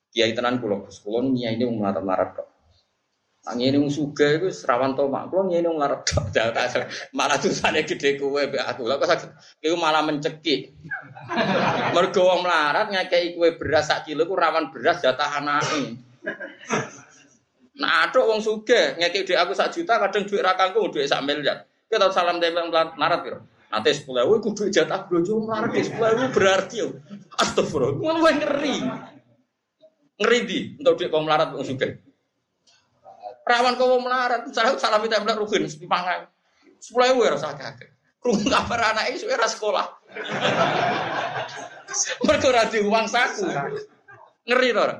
[0.09, 2.47] Kiai tenan kula, kula nyai ini wong melarat-melarat kok.
[3.43, 5.27] Nang ngene wong sugih iku rawan to mak.
[5.27, 6.31] Kulo ngene wong ngarep tok.
[7.11, 8.87] Malah dosane gede kowe mbek aku.
[8.87, 10.71] Lah kok saged iku malah mencekik.
[11.91, 15.99] Mergo wong melarat ngekeki kowe beras sak kilo ku rawan beras jatah anake.
[17.83, 21.27] Nah, atuk wong sugih ngekeki dhuwit aku sak juta kadang dhuwit ra kanggo dhuwit sak
[21.27, 21.67] miliar.
[21.91, 23.43] Kita tahu salam tempel melarat?
[23.73, 26.79] Nanti sepuluh ewu, kudu jatah blojo melarat sepuluh ewu berarti.
[27.41, 28.75] Astagfirullah, ngono ngeri.
[30.21, 32.12] Ngeri di, untuk dia kaum melarat wong sugih.
[33.43, 36.31] Rawan kaum melarat, salah salah minta belak rugen sepi pangan.
[36.79, 37.91] Sepuluh ewu ya rasa kaget.
[38.23, 39.83] Runggu kabar anak itu era sekolah.
[42.25, 43.43] Mereka rada uang saku.
[44.47, 44.95] Ngeri tuh.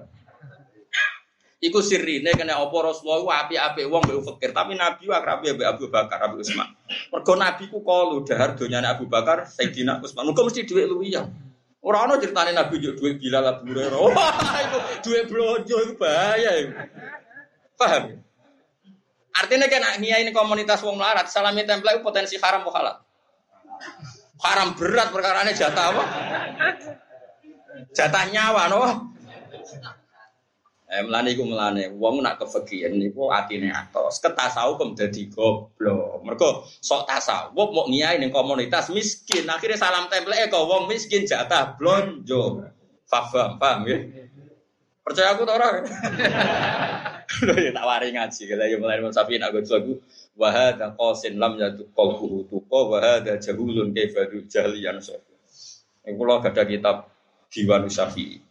[1.64, 6.20] Iku sirine kena apa Rasulullah api-api wong mbek fakir, tapi Nabi akrab mbek Abu Bakar,
[6.20, 6.68] Abu Utsman.
[7.08, 10.28] Mergo Nabi ku kalu dahar donyane Abu Bakar, Sayyidina Utsman.
[10.28, 11.24] Muga mesti dhuwit luwiyan.
[11.80, 13.96] Ora ana ceritane Nabi yo dhuwit Bilal Abu Hurairah.
[14.04, 14.78] Wah, iku
[15.08, 16.72] dhuwit blonjo iku bahaya iku.
[17.80, 18.20] Paham?
[19.34, 23.02] Artinya kan ini komunitas wong melarat, salami template potensi haram halal?
[24.44, 26.04] Haram berat perkara ini jatah apa?
[27.96, 28.80] Jatah nyawa, no?
[30.94, 34.22] Eh melane iku melane wong nak kefakihan niku atine atos.
[34.22, 36.22] Ketasawuf kok dadi goblok.
[36.22, 39.50] Mergo sok tasawuf mau ngiyai ning komunitas miskin.
[39.50, 42.70] Akhirnya salam template kok wong miskin jatah blonjo.
[43.10, 43.98] Paham, paham ya?
[45.02, 45.70] Percaya aku tak ora?
[47.44, 49.94] Lho ya tak wari ngaji kala ya mulai sapi nak gue lagu
[50.40, 55.14] wa hadza qasin lam yatu qalbuhu tuqa wa hadza jahulun kaifa jahliyan so.
[56.04, 56.98] Iku kula gadah kitab
[57.54, 58.42] Diwan Syafi'i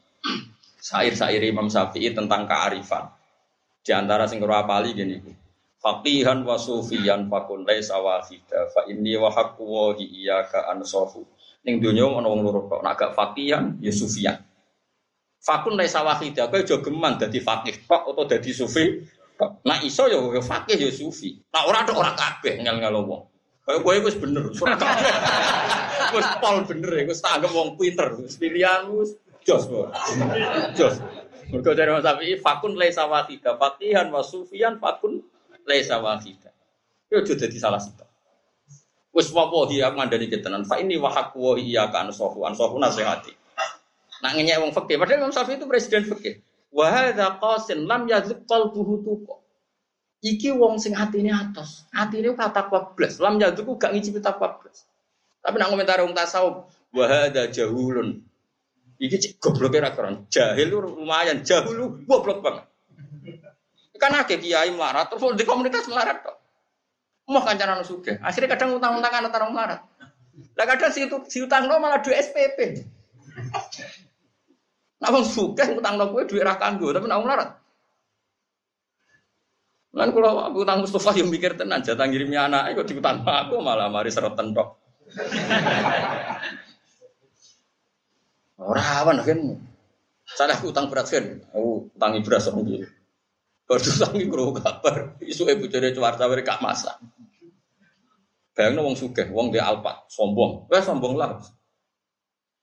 [0.82, 3.06] syair-syair Imam Syafi'i tentang kearifan.
[3.82, 5.22] Di antara sing karo apali gini.
[5.82, 11.26] Faqihan wa sufiyan fakun laisa wahida fa inni wa haqqu wa iyyaka ansafu.
[11.66, 14.38] Ning donya ana wong loro kok nek gak faqihan ya sufiyan.
[15.42, 19.02] Fakun laisa wahida kowe aja geman dadi faqih tok utawa dadi sufi.
[19.66, 21.34] Nah iso ya faqih ya sufi.
[21.50, 23.26] Nah ora tok ora kabeh ngel-ngel wong.
[23.62, 24.58] Kayak gue wis bener, wis
[26.42, 29.66] pol bener ya, wis tanggap wong pinter, wis pilihan wis Jos,
[30.78, 30.96] jos.
[31.50, 35.20] Mereka dari Mas Syafi'i fakun laisa wahida, faqihan wa sufian fakun
[35.66, 36.54] laisa wahida.
[37.10, 38.06] Yo jadi salah satu.
[39.12, 40.64] Wis wawahi aku ngandani ketenan.
[40.64, 41.12] Fa ini wa
[41.60, 43.41] iya kan sofu an sofu nasihati.
[44.22, 44.96] Nak ngenyek wong fakih.
[44.96, 46.38] Padahal Imam Syafi'i itu presiden fakih.
[46.70, 49.36] Wa hadza qasin lam yazq qalbuhu tuqa.
[50.22, 51.84] Iki wong sing atine atos.
[51.90, 53.18] Atine kata blas.
[53.18, 54.86] Lam yazq gak ngicipi takwa blas.
[55.42, 58.22] Tapi nak komentar wong tasawuf, wa hadza jahulun
[59.02, 60.30] Iki cik goblok era keren.
[60.30, 62.70] Jahil lu lumayan, jahil lu goblok banget.
[63.98, 66.38] Kan akeh kiai melarat terus di komunitas melarat kok.
[67.26, 68.22] Mau kancanan suge.
[68.22, 69.82] Akhirnya kadang utang-utangan antara melarat.
[70.54, 72.86] Lah kadang si, si utang lo malah dua SPP.
[75.02, 77.50] Nah, wong suge utang lo gue duit ra kanggo, tapi nak melarat.
[79.92, 83.90] Lan kalau aku utang Mustafa yang mikir tenan jatah ngirimi anak, kok diutang aku malah
[83.90, 84.78] mari serotan tok.
[88.62, 89.38] Rawan kan.
[90.32, 91.44] Saya utang berat kan.
[91.50, 92.86] Aku utangi beras sama dia.
[93.66, 95.18] Baru utangi kru kabar.
[95.18, 96.96] Ibu jadi cuar cawer kak masa.
[98.54, 100.70] Bayang wong sugih, wong dia alpat, sombong.
[100.70, 101.42] Wah sombong lah.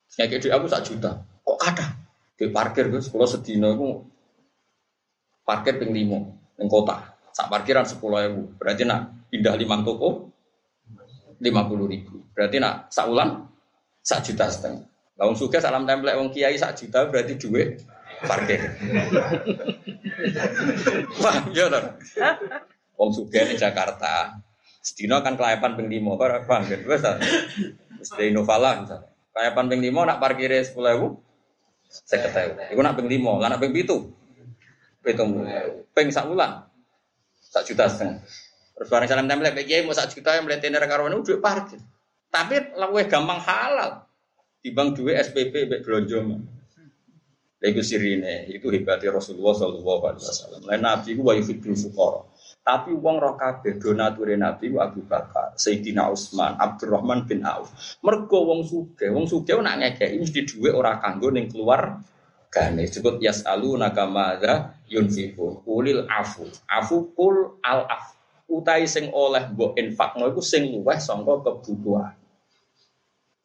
[0.08, 1.20] Saya kira aku sak juta.
[1.46, 1.99] Kok kata?
[2.40, 3.88] Di parkir gue sepuluh sedino aku
[5.44, 7.20] parkir ping limo yang kota.
[7.36, 8.56] Sak parkiran sepuluh ribu.
[8.56, 10.32] Berarti nak pindah lima toko
[11.44, 12.24] lima puluh ribu.
[12.32, 13.44] Berarti nak sak ulang
[14.00, 14.88] sak juta setengah.
[15.20, 17.84] Wong suka salam template wong kiai sak juta berarti duit
[18.24, 18.64] parkir.
[21.20, 21.84] Paham ya toh?
[22.96, 24.40] Wong suka di Jakarta,
[24.80, 26.80] sedino kan kelayapan ping limo, paham ya?
[26.88, 27.20] Wes ta?
[28.00, 29.04] Wis misalnya.
[29.36, 30.76] Kelayapan ping limo nak parkire 10.000
[31.90, 32.72] 50.000.
[32.74, 33.90] Iku nak ping limo, lah nak ping 7.
[35.02, 35.42] Pitung
[35.92, 36.64] ping sak wulan.
[37.50, 38.22] Sak juta setengah.
[38.78, 41.82] Terus barang salam template kiai mau sak juta yang melihat karo duit parkir.
[42.30, 44.06] Tapi luwih gampang halal
[44.60, 46.20] timbang duwe SPP mbek blonjo.
[47.60, 50.62] Lha iku sirine, itu hebatnya Rasulullah sallallahu alaihi wasallam.
[50.64, 51.76] Lain Nabi ku wa yufidul.
[52.70, 57.74] Tapi wong roh kabeh donature Nabi ku Abu Bakar, Sayyidina Utsman, Abdurrahman bin Auf.
[58.06, 61.98] Mergo wong sugih, wong sugih nak ngekeki mesti dhuwit ora kanggo ning keluar
[62.54, 68.14] gane disebut yasalu nakamada yunfiqun ulil afu afu kul al af
[68.50, 72.18] utai sing oleh mbok infakno iku sing luweh sangka kebutuhan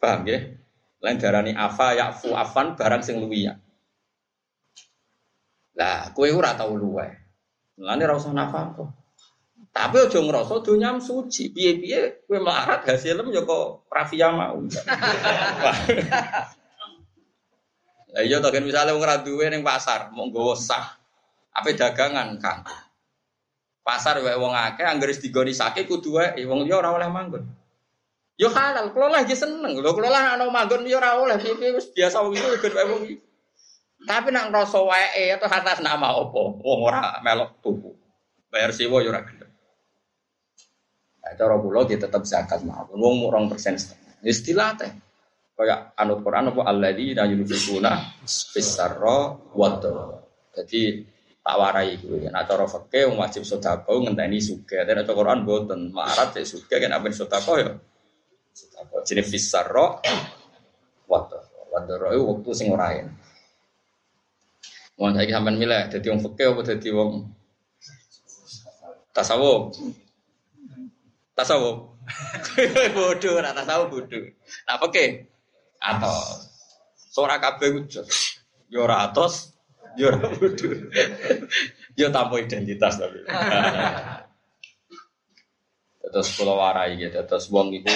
[0.00, 0.40] paham ya
[1.04, 3.60] lain darani afa fu afan barang sing luwiya.
[5.74, 7.08] Lah, kue ora tau luwe.
[7.76, 8.30] Mulane ora usah.
[9.74, 11.50] Tapi aja ngrasa donya suci.
[11.50, 14.62] Piye-piye kowe melarat hasilem ya kok rafia mau.
[18.14, 20.94] Lah iya to kan misale wong ora duwe pasar, mau nggawa sah.
[21.50, 22.62] Apa dagangan, Kang?
[23.82, 27.42] Pasar wae wong akeh anggere digoni sake kudu wae wong liya ora oleh manggon.
[28.38, 29.74] Yo halal, kalau lagi seneng.
[29.74, 33.18] Lho kalau lah ana manggon yo ora oleh piye biasa wong iku ben wong iki.
[34.06, 37.90] Tapi nak ngrasa wae atau atas nama opo, wong ora melok tuku.
[38.54, 39.43] Bayar sewa yo ora gelem.
[41.24, 43.00] Nah, cara kula dia tetap zakat mawon.
[43.00, 44.20] Wong 2% setengah.
[44.20, 44.92] Istilah teh.
[45.54, 49.87] Kayak anut Quran apa alladzina yunfiquna fis-sarra wad
[50.50, 50.98] Jadi
[51.40, 52.26] tak warai gue.
[52.26, 54.82] Nah cara fikih wong wajib sedekah ngenteni sugih.
[54.82, 57.70] Dan cara Quran boten marat cek sugih kan apa sedekah ya.
[58.50, 60.02] Sedekah jenis fis-sarra
[61.06, 61.30] wad
[61.74, 62.94] Wad itu waktu sing ora.
[64.94, 67.10] Mau saya sampean milih, jadi wong fikih apa jadi wong
[69.10, 69.74] tasawuf?
[71.35, 71.94] Tasawuf.
[72.97, 74.25] bodoh, rata tasawuf bodoh.
[74.66, 75.27] Nah fikih
[75.83, 76.16] atau
[76.97, 78.07] suara kabeh ujug.
[78.70, 79.55] Yo ora atos,
[79.99, 80.73] yo ora bodoh.
[81.99, 83.23] Yo tanpa identitas tapi.
[86.14, 87.90] Terus pulau warai gitu, terus wong itu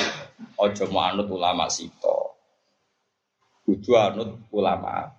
[0.59, 2.35] ojo mau anut ulama sito,
[3.62, 5.14] kudu anut ulama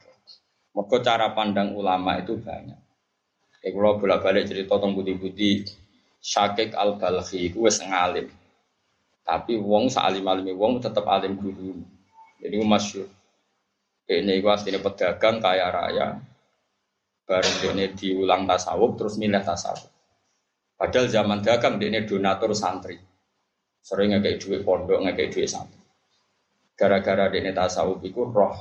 [0.80, 2.78] mereka cara pandang ulama itu banyak.
[3.60, 5.68] Kayak kalau bolak-balik cerita tentang budi-budi
[6.20, 8.28] Syakik al-Balkhi wes ngalim.
[9.24, 11.80] Tapi wong salim alimi wong tetap alim guru.
[12.40, 13.08] Jadi masyur.
[14.10, 16.18] Ini gue aslinya pedagang kaya raya.
[17.30, 19.86] Baru ini diulang tasawuf terus milih tasawuf.
[20.74, 22.98] Padahal zaman dagang ini donatur santri.
[23.86, 25.78] Sering kayak duit pondok, kayak duit santri.
[26.74, 28.56] Gara-gara ini tasawuf itu roh.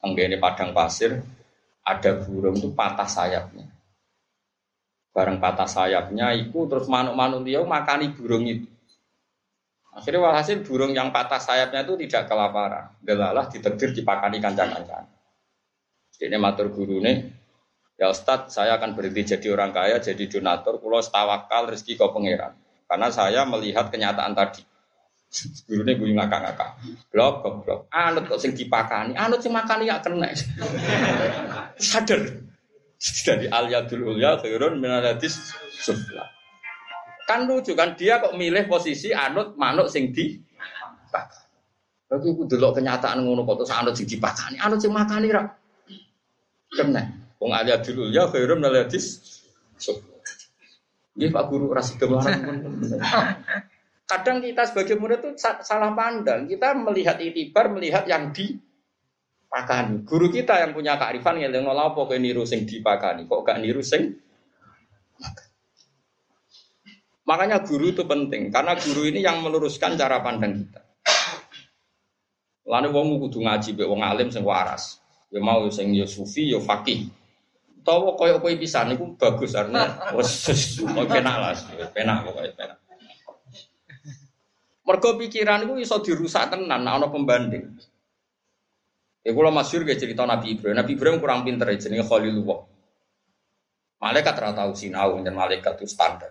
[0.00, 1.20] Enggak padang pasir,
[1.82, 3.66] ada burung itu patah sayapnya.
[5.10, 8.68] Bareng patah sayapnya itu terus manuk-manuk dia makani burung itu.
[9.98, 12.94] Akhirnya walhasil burung yang patah sayapnya itu tidak kelaparan.
[13.02, 15.10] Delalah ditegur dipakani kancang-kancang.
[16.18, 17.30] Ini matur guru nih,
[17.94, 22.58] ya Ustadz saya akan berhenti jadi orang kaya, jadi donatur, pulau setawakal rezeki kau pangeran.
[22.90, 24.66] Karena saya melihat kenyataan tadi.
[25.70, 26.70] Gurune gue ngakak-ngakak.
[27.14, 27.80] Blok blok.
[27.94, 30.26] Anut kok sing dipakani, anut sing makani ya kena.
[31.78, 32.47] Sadar.
[32.98, 36.26] Jadi aliyadul ulya khairun min aladis sufla.
[37.30, 40.34] Kan lucu kan dia kok milih posisi anut manuk sing di
[42.08, 45.44] Tapi aku delok kenyataan ngono kok terus anut sing dipakani, anut sing makani ra.
[46.74, 47.04] Kena.
[47.38, 49.22] Wong aliyadul ulya khairun min aladis
[49.78, 50.18] sufla.
[51.18, 52.06] Nggih Pak Guru ora sida
[54.08, 56.48] Kadang kita sebagai murid itu salah pandang.
[56.48, 58.32] Kita melihat itibar, melihat yang
[59.48, 60.04] dipakani.
[60.04, 63.24] Guru kita yang punya kearifan yang ngolah apa niru sing dipakani.
[63.24, 64.20] Kok gak niru sing
[67.28, 70.80] Makanya guru itu penting karena guru ini yang meluruskan cara pandang kita.
[72.68, 75.00] Lalu wong kudu ngaji be wong alim sing waras.
[75.28, 77.08] Ya mau sing ya sufi ya fakih.
[77.84, 80.48] Tawa koyo kowe pisan niku bagus karena wis
[81.08, 81.52] penak lah,
[81.92, 82.80] penak pokoke penak.
[84.88, 87.76] Mergo pikiran itu iso dirusak tenan ana pembanding.
[89.26, 90.76] Ya kula masyhur ge cerita Nabi Ibrahim.
[90.78, 92.64] Nabi Ibrahim kurang pinter jenenge Khalilullah.
[93.98, 96.30] Malaikat ora tau sinau dan malaikat itu standar.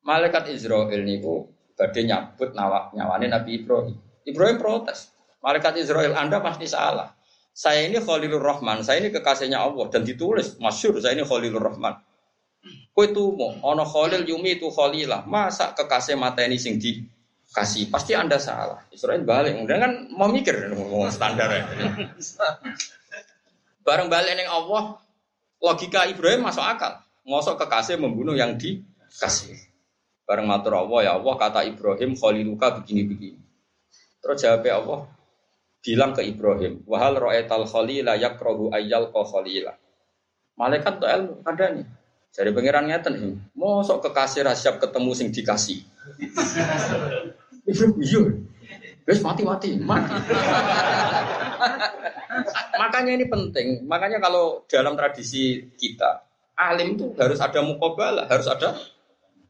[0.00, 1.44] Malaikat Israel niku
[1.76, 3.96] badhe nyabut nawa, nyawane Nabi Ibrahim.
[4.24, 5.12] Ibrahim protes.
[5.44, 7.12] Malaikat Israel Anda pasti salah.
[7.52, 12.00] Saya ini Khalilur Rahman, saya ini kekasihnya Allah dan ditulis masyhur saya ini Khalilur Rahman.
[12.92, 15.24] Kowe tumo ana Khalil yumi itu Khalilah.
[15.24, 17.00] Masa kekasih mata ini sing di
[17.50, 18.86] kasih pasti anda salah.
[18.94, 19.58] Israel balik.
[19.58, 21.62] Kemudian kan mau mikir ngomong standar ya.
[23.86, 25.02] Bareng balik neng Allah
[25.58, 27.02] logika Ibrahim masuk akal.
[27.26, 29.58] Ngosok kekasih membunuh yang dikasih.
[30.24, 33.42] Bareng matur Allah ya Allah kata Ibrahim khaliluka begini-begini.
[34.22, 35.00] Terus jawab Allah
[35.80, 39.74] bilang ke Ibrahim wahal ro'etal khalila yakrohu ayyal khalila.
[40.54, 41.86] Malaikat tuh ilmu ada nih
[42.30, 45.82] dari pangeran ngeten mosok kekasih siap ketemu sing dikasih
[48.00, 48.20] iya.
[49.08, 50.12] Wes mati-mati, mati.
[52.78, 53.82] Makanya ini penting.
[53.90, 56.22] Makanya kalau dalam tradisi kita,
[56.54, 58.76] alim itu harus ada mukobalah, harus ada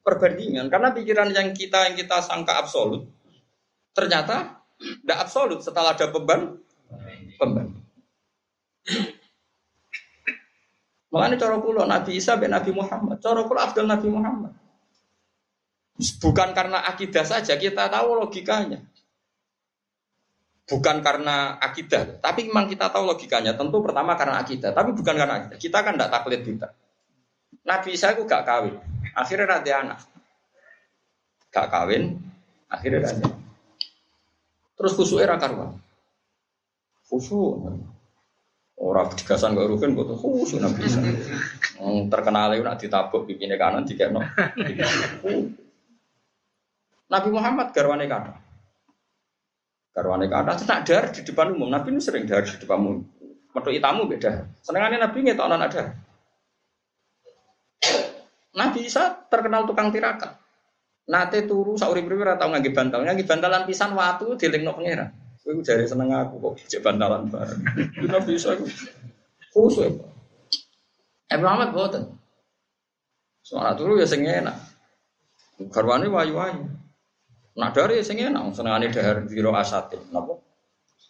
[0.01, 0.73] perbandingan.
[0.73, 3.05] Karena pikiran yang kita yang kita sangka absolut,
[3.93, 6.57] ternyata tidak absolut setelah ada beban
[7.37, 7.69] beban.
[11.11, 14.55] Makanya cara pulau Nabi Isa bin Nabi Muhammad, cara pulau Abdul Nabi Muhammad.
[16.23, 18.81] Bukan karena akidah saja, kita tahu logikanya.
[20.71, 23.59] Bukan karena akidah, tapi memang kita tahu logikanya.
[23.59, 25.59] Tentu pertama karena akidah, tapi bukan karena akidah.
[25.59, 26.69] Kita kan tidak taklid kita.
[27.67, 28.79] Nabi Isa itu gak kawin,
[29.13, 29.99] akhirnya nanti anak.
[31.51, 32.23] Gak kawin,
[32.71, 33.27] akhirnya nanti
[34.81, 35.77] Terus khusus era karuan.
[37.05, 37.61] Khusus.
[38.81, 41.05] Orang digasan gak rugen, gue tuh khusus Nabi Isa.
[42.09, 44.25] Terkenal itu nak ditabuk bikinnya kanan, dikeno.
[47.13, 48.33] Nabi Muhammad garwane kata.
[49.93, 51.69] Garwane kata tak dar di depan umum.
[51.69, 53.05] Nabi ini sering dar di depan umum.
[53.53, 54.49] Metu itamu beda.
[54.65, 55.83] Senengannya Nabi nggak tahu ada.
[58.57, 60.41] Nabi Isa terkenal tukang tirakat.
[61.11, 65.20] Nate turu sauri ora tau ngangge bantal, ngangge bantalan pisan watu dilingno pangeran.
[65.41, 67.61] Kowe jare seneng aku kok cek bantalan bareng.
[67.97, 68.69] Kita bisa aku.
[69.57, 69.97] Khusus.
[71.31, 72.05] Ibu Muhammad boten.
[73.41, 74.55] Soalnya turu ya sing enak.
[75.73, 76.69] Garwane wayu-wayu.
[77.57, 79.99] Nak dari ya sing enak, senengane dahar biro asate.
[80.13, 80.39] Napa?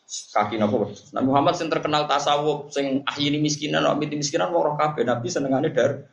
[0.08, 0.90] Kaki napa?
[1.14, 5.04] Nah Muhammad sing terkenal tasawuf, sing ahyini miskinan, nak miti miskinan roh kabeh.
[5.04, 6.06] Nabi senengane dahar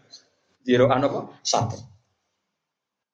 [0.65, 1.37] biro apa?
[1.45, 1.79] Sate.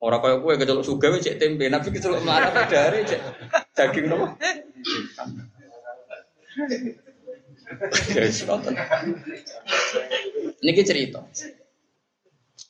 [0.03, 3.21] Orang kaya kue kecelok suga cek tempe, nabi kecelok melarat dari cek
[3.71, 4.35] daging nopo.
[10.63, 11.19] Ini cerita.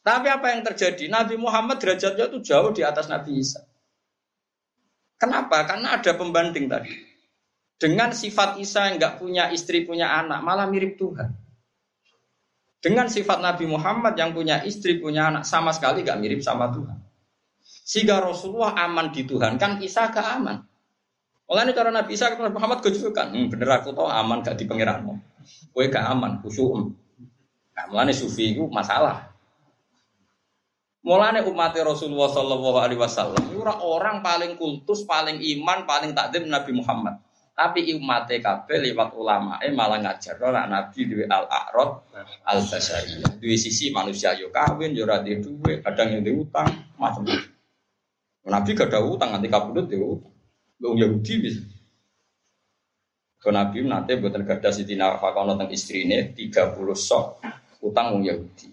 [0.04, 1.08] Tapi apa yang terjadi?
[1.08, 3.64] Nabi Muhammad derajatnya itu jauh di atas Nabi Isa.
[5.16, 5.64] Kenapa?
[5.64, 6.92] Karena ada pembanding tadi.
[7.80, 11.32] Dengan sifat Isa yang nggak punya istri, punya anak, malah mirip Tuhan.
[12.84, 17.00] Dengan sifat Nabi Muhammad yang punya istri, punya anak, sama sekali nggak mirip sama Tuhan.
[17.64, 20.64] Sehingga Rasulullah aman di Tuhan, kan Isa gak aman.
[21.44, 25.20] Mulai cara Nabi Isa ketemu Muhammad kejukan, hmm, bener aku tahu aman gak di pangeranmu.
[25.76, 26.96] Kue gak aman, khusyuk.
[27.74, 29.34] Nah, mulai sufi itu masalah.
[31.04, 33.44] Mulane umat Rasulullah Shallallahu Alaihi Wasallam
[33.84, 37.20] orang paling kultus, paling iman, paling takdim Nabi Muhammad.
[37.54, 42.08] Tapi umat kabeh lewat ulama eh malah ngajar ora Nabi duwe al a'rad
[42.50, 43.36] al basariyah.
[43.38, 47.52] Duwe sisi manusia yo kawin yo ora duwe, kadang yang utang, macam-macam.
[48.48, 50.33] Nabi gak ada utang nanti kabudut utang.
[50.84, 51.64] Wong Yahudi bisa.
[53.40, 55.72] Ke Nabi nanti buatan gada Siti Nafakono tentang
[56.36, 57.40] tiga 30 sok
[57.84, 58.72] utang wong Yahudi.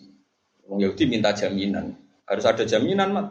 [0.66, 1.94] Wong Yahudi minta jaminan.
[2.26, 3.26] Harus ada jaminan, Mat.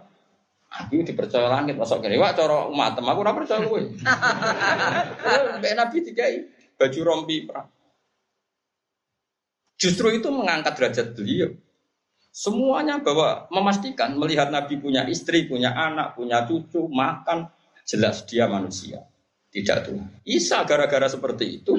[0.70, 2.20] Aku dipercaya langit masuk kene.
[2.22, 3.82] Wah, cara umat aku ora percaya kowe.
[5.60, 6.36] Mbak Nabi dikai
[6.78, 7.68] baju rompi perang.
[9.80, 11.56] Justru itu mengangkat derajat beliau.
[12.30, 17.50] Semuanya bahwa memastikan melihat Nabi punya istri, punya anak, punya cucu, makan,
[17.90, 19.02] jelas dia manusia.
[19.50, 19.98] Tidak tuh.
[20.30, 21.74] Isa gara-gara seperti itu.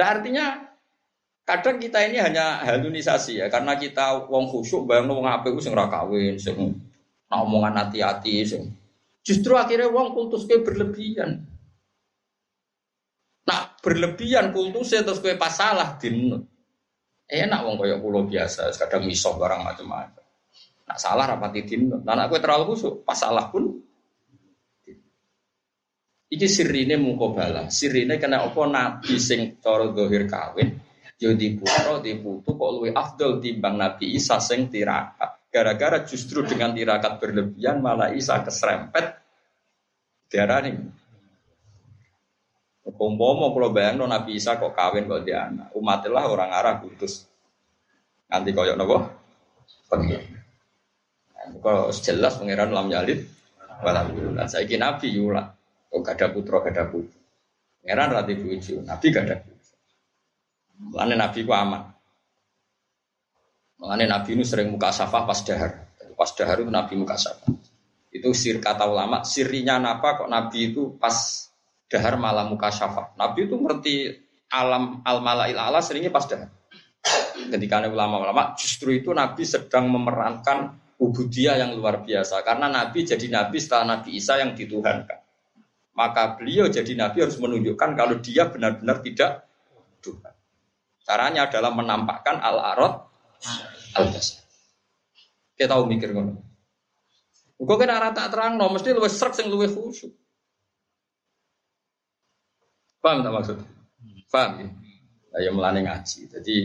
[0.00, 0.64] Nah artinya
[1.44, 5.92] kadang kita ini hanya halunisasi ya karena kita wong khusyuk bayang wong apik sing ora
[5.92, 6.56] kawin, sing
[7.28, 8.72] omongan hati-hati sing
[9.20, 11.44] justru akhirnya wong kultus ke berlebihan.
[13.44, 16.48] Nah, berlebihan kultusnya terus kue pas salah dinut.
[17.30, 20.19] Enak wong koyo pulau biasa, kadang misok barang macam-macam.
[20.90, 21.86] Nak salah rapati din.
[21.86, 23.78] Nah, nak kue terlalu busuk, pas salah pun
[26.30, 27.66] Iki sirine mukobala.
[27.74, 30.78] Sirine kena apa nabi sing cara dohir kawin.
[31.18, 35.50] Yo di putra di putu kok luwe afdol timbang Nabi Isa sing tirakat.
[35.50, 39.18] Gara-gara justru dengan tirakat berlebihan malah Isa keserempet.
[40.30, 40.72] Diarani.
[42.86, 45.74] Umpama kalau bayang Nabi Isa kok kawin kok dia anak.
[45.74, 47.26] Umatilah orang Arab kudus.
[48.30, 48.96] Nanti koyok nopo?
[49.90, 50.39] Pengen.
[51.58, 53.26] Kok jelas pangeran lam yalid
[53.82, 54.46] walam yulad.
[54.46, 55.50] Saiki Nabi yulad.
[55.90, 57.18] Kok gak ada putra gak ada putri.
[57.82, 58.74] Pangeran rati buju.
[58.86, 59.36] Nabi gak ada.
[60.80, 61.82] Mulane Nabi ku aman.
[63.82, 65.90] Mulane Nabi ini sering muka safah pas dahar.
[66.14, 67.50] Pas dahar itu Nabi muka safah.
[68.10, 71.46] Itu sir kata ulama, sirinya apa kok Nabi itu pas
[71.86, 73.14] dahar malam muka syafa.
[73.14, 73.94] Nabi itu ngerti
[74.50, 76.50] alam al malail ala seringnya pas dahar.
[77.50, 83.56] Ketika ulama-ulama justru itu Nabi sedang memerankan ubudiyah yang luar biasa karena Nabi jadi Nabi
[83.56, 85.18] setelah Nabi Isa yang dituhankan.
[85.96, 89.48] Maka beliau jadi Nabi harus menunjukkan kalau dia benar-benar tidak
[90.04, 90.34] Tuhan.
[91.02, 93.10] Caranya adalah menampakkan al-arad
[93.96, 94.44] al-dasar.
[95.56, 96.40] Kita tahu mikir ngono.
[97.60, 100.16] Kok kena rata terang, no, mesti luwes serak sing luwes khusyuk.
[103.04, 103.58] Paham tak maksud?
[104.32, 104.68] Paham ya?
[105.30, 106.32] Nah, ya melani ngaji.
[106.32, 106.56] Jadi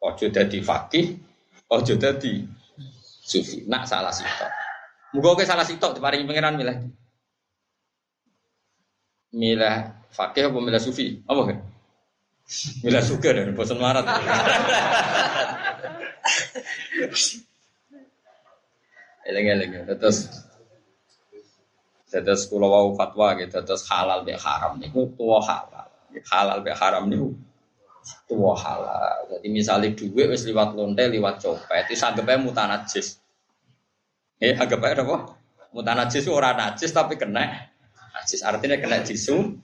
[0.00, 1.20] ojo dadi fakih,
[1.68, 2.59] ojo dadi
[3.30, 3.62] sufi.
[3.70, 4.50] Nak salah sitok.
[5.14, 6.76] Muga oke salah sitok diparingi pangeran milih.
[9.30, 9.76] Milih
[10.10, 11.22] fakih apa milih sufi?
[11.22, 11.58] Apa kan?
[12.82, 14.02] Milih suka dan bosan marat.
[19.30, 20.26] Eleng-eleng terus
[22.10, 25.86] Terus kalau mau fatwa gitu, terus halal be haram niku tua halal.
[26.26, 27.38] Halal be haram niku
[28.26, 29.30] tua halal.
[29.30, 32.74] Jadi misalnya duit wis liwat lonte, liwat copet, itu anggapnya mutan
[34.40, 35.36] Eh, anggapnya apa?
[35.76, 37.68] Mutan najis orang najis tapi kena
[38.16, 38.40] najis.
[38.40, 39.60] Artinya kena jisu.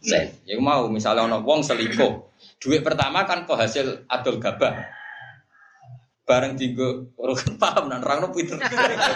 [0.00, 0.32] Sen.
[0.44, 2.28] Ya mau misalnya ono wong selingkuh.
[2.60, 5.00] Duit pertama kan kok hasil adol gabah
[6.30, 8.54] bareng tinggo orang paham nan orang pinter.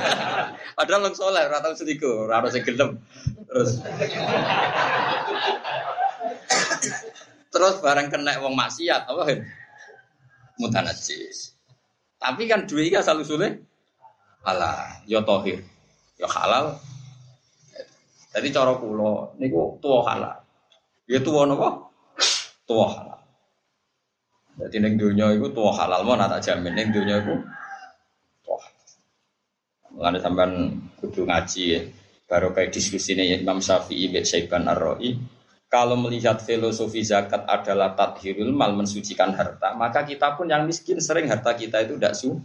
[0.77, 2.99] Padahal lang soleh ora tau sediko, ora ono sing gelem.
[3.47, 3.71] Terus
[7.55, 9.39] Terus bareng kena wong maksiat apa kan?
[10.59, 11.55] Mutanajis.
[12.19, 13.63] Tapi kan duit asal usule
[14.45, 14.77] halal,
[15.09, 15.65] ya tohir,
[16.21, 16.77] ya halal.
[18.35, 20.37] Jadi cara kula niku tua halal.
[21.09, 21.89] Ya tua napa?
[22.69, 23.21] Tua halal.
[24.55, 27.35] Jadi neng dunia itu tua halal mau tak jamin neng dunia itu
[28.43, 28.59] tua.
[29.95, 30.51] Mengenai sampean
[30.99, 31.81] kudu ngaji ya.
[32.25, 34.81] Baru kayak diskusi ini Imam Syafi'i bin Syaiban ar
[35.69, 41.27] Kalau melihat filosofi zakat adalah tathirul mal mensucikan harta, maka kita pun yang miskin sering
[41.27, 42.39] harta kita itu tidak su,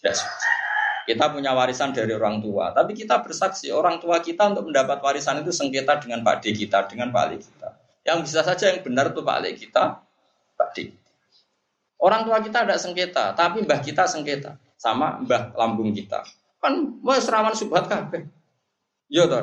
[0.00, 0.63] tidak suci.
[1.04, 5.44] Kita punya warisan dari orang tua, tapi kita bersaksi orang tua kita untuk mendapat warisan
[5.44, 7.68] itu sengketa dengan Pak D kita, dengan Pak Ali kita.
[8.08, 10.00] Yang bisa saja yang benar itu Pak Ali kita,
[10.56, 10.96] Pak D.
[12.00, 16.24] Orang tua kita ada sengketa, tapi mbah kita sengketa sama mbah lambung kita.
[16.56, 18.24] Kan mau serawan subhat kabeh.
[19.12, 19.36] Iya to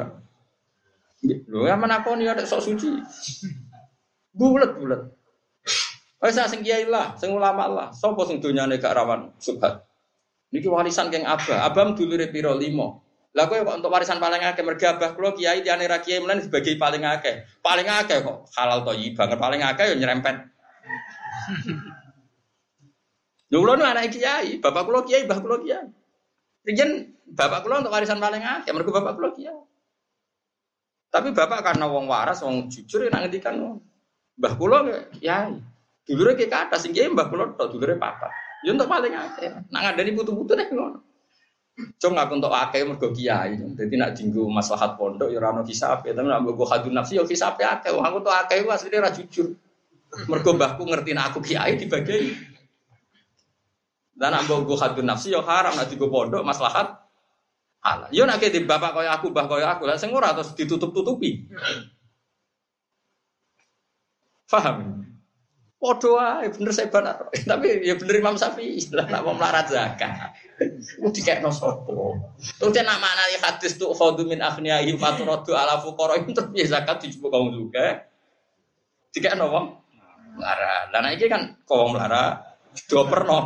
[1.21, 2.89] Lho ya menakoni ada sok suci.
[4.33, 5.13] Bulet-bulet.
[6.21, 7.87] Wis sing kiai lah, sing ulama lah.
[7.93, 9.85] Sopo sing donyane rawan subhat.
[10.51, 11.67] Niki warisan geng abah.
[11.67, 13.01] Abah dulure piro limo.
[13.31, 16.75] Lah kok untuk warisan paling akeh mergo abah kula kiai diane ra kiai mlen sebagai
[16.75, 17.47] paling akeh.
[17.63, 20.35] Paling akeh kok halal toyi banget paling akeh yo nyerempet.
[23.51, 25.87] Kula nu anak kiai, bapak kula kiai, mbah kula kiai.
[26.67, 29.63] Riyen bapak kula untuk warisan paling akeh, mergo bapak kula kiai.
[31.11, 33.79] Tapi bapak karena wong waras, wong jujur nak ngendikan
[34.35, 35.55] mbah kula kiai.
[36.03, 38.27] Dulure ki kata sing kiai mbah kula tok papa.
[38.61, 39.49] Ya untuk paling akeh.
[39.73, 41.01] Nak ngandani putu-putu nek ngono.
[41.97, 43.57] Cung aku untuk akeh mergo kiai.
[43.57, 47.25] Dadi nak dinggo maslahat pondok ya ora ono hisab, tapi nak mbok hadun nafsi ya
[47.25, 47.89] hisabe akeh.
[47.89, 49.57] Wong aku tuh akeh asline ra jujur.
[50.29, 52.37] Mergo mbahku ngerti nak aku kiai dibagi.
[54.13, 57.01] Dan nak gue hadun nafsi yo haram nanti gue pondok maslahat
[57.81, 58.09] halal.
[58.13, 61.49] Yo nak di bapak kaya aku, bah kaya aku, lah sing ora terus ditutup-tutupi.
[64.45, 65.07] Paham?
[65.81, 67.25] Podo ae bener saya benar.
[67.33, 70.29] Tapi ya bener Imam Syafi'i lah nak mau melarat zakat.
[71.01, 71.89] Ku dikekno sapa?
[72.61, 77.01] Terus nak mana ya hadis tuh khadu min aghniyahim faturadu ala fuqara terus ya zakat
[77.01, 78.05] dijupuk kaum juga.
[79.09, 79.65] Dikekno wong
[80.37, 80.93] melarat.
[80.93, 82.51] Lah iki kan kau melarat
[82.87, 83.39] Dua perno.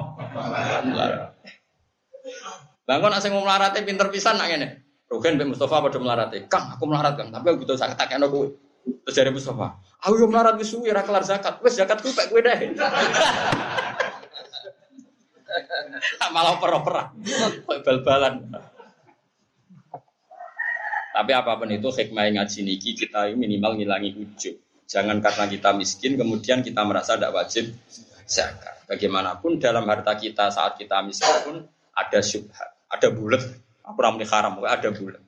[2.85, 4.67] Lah kok nek sing mlarate pinter pisan nak ngene.
[5.09, 6.49] Rugen Mbak Mustafa pada melarate.
[6.49, 8.64] Kang, aku melarat Kang, tapi aku butuh zakat takeno kowe.
[8.85, 11.57] Terus dari Mustafa, aku yo melarat wis suwi kelar zakat.
[11.61, 12.53] Wis zakat ku pek kowe deh.
[16.35, 17.07] Malah per-peran.
[17.85, 18.33] bal-balan.
[21.15, 24.55] Tapi apa pun itu hikmah ngaji niki kita minimal ngilangi ujub.
[24.85, 27.71] Jangan karena kita miskin kemudian kita merasa tidak wajib
[28.27, 28.83] zakat.
[28.85, 31.57] Bagaimanapun dalam harta kita saat kita miskin pun
[31.95, 33.41] ada syubhat, ada bulat.
[33.85, 35.24] Aku ramai haram, ada bulat.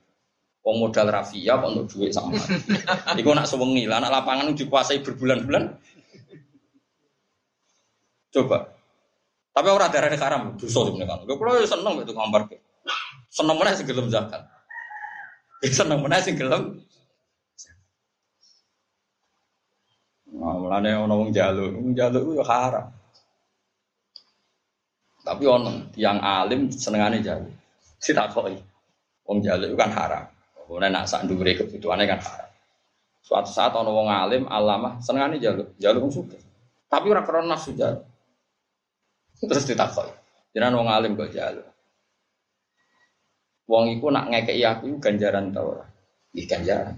[0.68, 2.36] Wong modal rafia kok untuk duit sama.
[3.20, 5.63] Iku nak sewengi lah, nak lapangan dikuasai berbulan-bulan.
[8.36, 8.68] Coba.
[9.55, 11.24] Tapi orang darah haram, dosa sebenarnya kan.
[11.24, 12.41] Kalau seneng itu gambar
[13.32, 14.43] Seneng mana sih gelem zakat.
[15.72, 16.84] Seneng mana sih gelem
[20.38, 22.93] Nah, mulane ana wong jaluk, wong jaluk ku ya haram.
[25.26, 27.49] Tapi ono yang alim senengane jaluk.
[27.97, 28.53] Ditakoi.
[29.26, 30.36] Wong jaluk kan haram.
[30.68, 32.51] Ora nak sak ndure kebutuhane kan haram.
[33.24, 36.39] Suatu saat ono wong alim alamah senengane jaluk, jaluk wong sugih.
[36.88, 38.03] Tapi ora krana nafsu jaluk.
[39.39, 40.11] Terus ditakoi.
[40.51, 41.68] Jenengan wong alim kok jaluk.
[43.68, 45.84] Wong iku nak ngekeki aku ganjaran ta ora?
[46.32, 46.95] Iki ganjaran.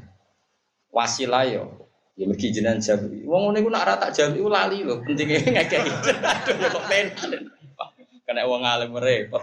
[0.93, 1.65] Wasilah yo.
[2.13, 3.25] Ya mergi jenengan jalu.
[3.25, 5.91] Wong ngene iku nak ora tak jalu lali lho, pentinge ngekeki.
[6.29, 7.17] Aduh kok penak.
[8.29, 9.41] Kena uang alim repot.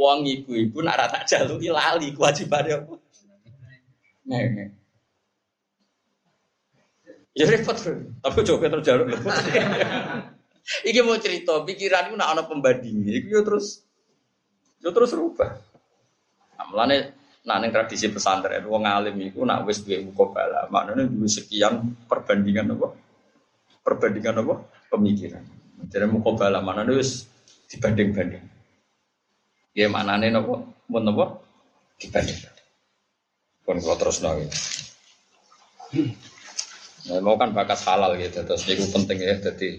[0.00, 2.94] Wong ibu-ibu nak rata jaluki lali kewajibane apa?
[4.32, 4.72] Nih.
[7.36, 7.76] Ya repot,
[8.24, 9.12] tapi coba terus jaluk.
[10.88, 13.82] Iki mau cerita, pikiran itu nak ana pembanding, iki yo terus
[14.78, 15.56] yo terus rubah.
[16.56, 16.96] Nah, mulane
[17.40, 22.76] nah ning tradisi pesantren wong alim iku nak wis duwe mukobala, maknane duwe sekian perbandingan
[22.76, 22.92] apa?
[23.82, 24.54] Perbandingan apa?
[24.92, 25.44] Pemikiran.
[25.90, 27.26] Jadi mukobala mana wis
[27.72, 28.59] dibanding-banding.
[29.70, 31.46] Ya nih nopo, mun nopo
[32.02, 32.42] dibanding.
[33.62, 34.42] Pun kalau terus nol.
[37.00, 39.38] Nah, mau kan bakas halal gitu, terus itu penting ya.
[39.38, 39.78] Jadi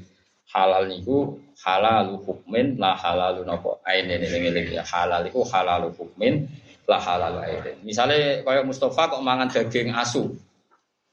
[0.55, 6.47] halal niku halal hukmin lah halal nopo aine ini ini ya halal itu halal hukmin
[6.87, 7.79] lah halal aine.
[7.83, 10.35] Misalnya kayak Mustafa kok mangan daging asu,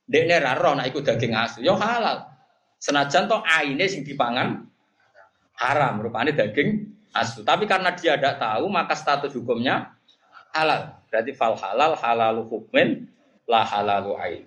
[0.06, 2.26] dia raro nak ikut daging asu, yo halal.
[2.78, 4.62] Senajan toh aine sing dipangan
[5.58, 7.42] haram, rupanya daging asu.
[7.42, 9.98] Tapi karena dia tidak tahu, maka status hukumnya
[10.54, 10.98] halal.
[11.08, 13.08] Berarti fal halal halalu hukmin
[13.48, 14.44] la halalu ain.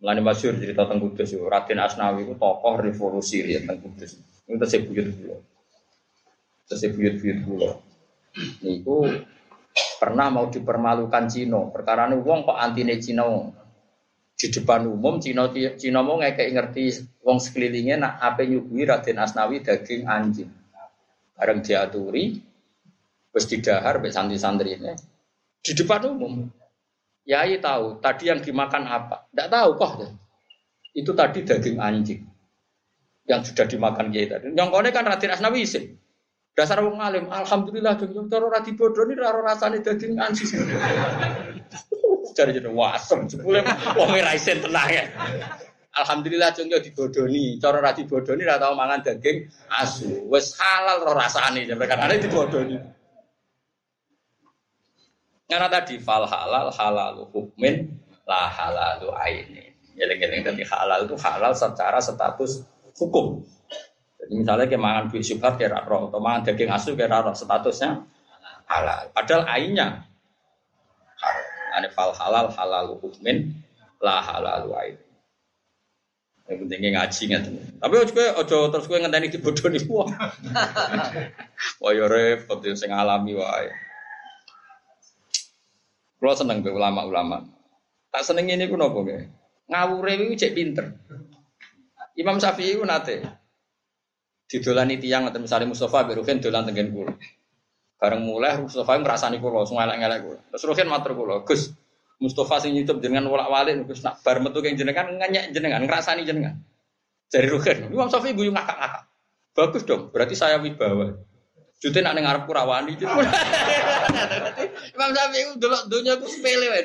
[0.00, 4.16] Melani masyur cerita tentang Kudus, Raden Asnawi itu tokoh revolusi ya tentang Kudus.
[4.48, 5.36] Itu saya buyut dulu.
[6.64, 7.70] Saya buyut buyut dulu.
[8.64, 9.10] niku
[10.00, 11.68] pernah mau dipermalukan Cina.
[11.68, 13.26] Perkara ini wong kok antine Cina
[14.40, 16.84] di depan umum Cina Cina mau ngekek ngerti
[17.20, 20.48] wong sekelilingnya nak apa nyuguhi Raden Asnawi daging anjing.
[21.40, 22.36] Bareng diaturi,
[23.32, 24.92] terus didahar be santri-santri ini
[25.64, 26.44] di depan umum.
[27.24, 29.24] Yai tahu tadi yang dimakan apa?
[29.32, 29.92] Tidak tahu kok.
[30.92, 32.20] Itu tadi daging anjing
[33.30, 34.50] yang sudah dimakan Kiai tadi.
[34.50, 35.94] Yang kone kan Raden Asnawi isin.
[36.50, 40.50] Dasar wong alim, alhamdulillah dong cara ora dibodoni ora rasane daging anjing.
[42.36, 43.62] Cari jeneng wasem jebule
[43.94, 45.04] wong ora tenang ya.
[45.90, 47.58] Alhamdulillah yo dibodoni.
[47.58, 50.30] Cara ora dibodoni ora tau mangan daging asu.
[50.30, 52.78] Wis halal ro rasane mereka ada dibodoni.
[55.50, 57.90] Karena tadi fal halal halal hukmin
[58.22, 59.66] la halalu aini.
[59.98, 62.62] Geleng-geleng tadi halal itu halal secara status
[62.94, 63.42] hukum.
[64.22, 68.06] Jadi misalnya kayak mangan duit syubhat kayak roh atau mangan daging asu kayak roh statusnya
[68.70, 69.10] halal.
[69.10, 70.06] Padahal ainnya
[71.70, 73.54] Ane fal halal halal hukmin
[74.02, 75.09] la halalu aini.
[76.50, 77.42] Yang pentingnya ngaji nggak
[77.78, 80.10] Tapi ojo ojo terus gue ngenteni nih wah.
[81.78, 83.70] Wah yo repot sing alami wae.
[86.18, 87.46] Kalau seneng be ulama-ulama.
[88.10, 89.22] Tak seneng ini pun apa nggih?
[89.70, 90.90] Ngawure iku cek pinter.
[92.18, 93.22] Imam Syafi'i ku nate
[94.50, 97.14] didolani tiang atau misalnya Mustafa berukin dolan tengen kulo.
[97.96, 100.38] Bareng mulai Mustafa ngrasani kulo, sing elek-elek kulo.
[100.50, 101.70] Terus Ruhin matur kulo, Gus,
[102.20, 106.60] Mustafa sing nyutup jenengan wolak-walik Gus nak bar metu keng jenengan ngenyek jenengan ngrasani jenengan.
[107.32, 109.08] Dari Ruhin, Imam Syafi'i guyu ngakak-ngakak.
[109.56, 111.16] Bagus dong, berarti saya wibawa.
[111.80, 112.92] Jute nak ning arep kurawani.
[114.94, 116.82] Imam Syafi'i ku delok donya ku sepele wae.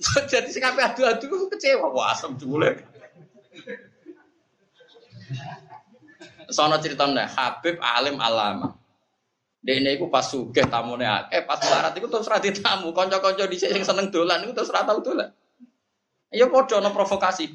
[0.32, 2.80] Jadi sing kabeh adu-adu kecewa, wah asem jule.
[6.48, 8.79] Sono ceritanya Habib alim alama.
[9.60, 13.84] Dene iku pas sugih tamune akeh, pas larat iku terus ra tamu, kanca-kanca dhisik sing
[13.84, 15.28] seneng dolan iku terus ra tau dolan.
[16.32, 17.52] Ya padha ana provokasi.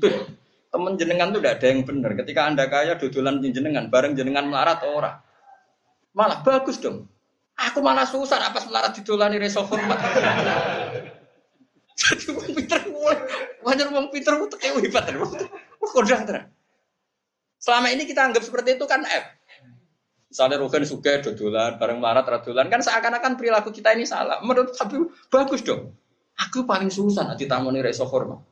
[0.70, 2.12] Temen jenengan tuh tidak ada yang benar.
[2.14, 5.18] Ketika anda kaya dodolan jenengan, bareng jenengan melarat orang.
[6.14, 7.10] Malah bagus dong.
[7.56, 9.98] Aku malah susah apa melarat didolani reso hormat.
[11.96, 12.82] Jadi wong pinter
[13.64, 15.10] wajar wong pinter itu kayak hebat.
[15.80, 16.46] Wah kodang terus.
[17.58, 19.26] Selama ini kita anggap seperti itu kan F.
[20.36, 24.44] Misalnya Rugen suka dodolan, bareng melarat dodolan, kan seakan-akan perilaku kita ini salah.
[24.44, 25.96] Menurut Habib bagus dong.
[26.36, 28.44] Aku paling susah nanti tamu nih reso hormat.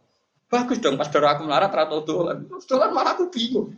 [0.47, 2.47] Bagus dong, pas darah aku melarat atau dolan.
[2.47, 3.75] Dolan malah aku bingung.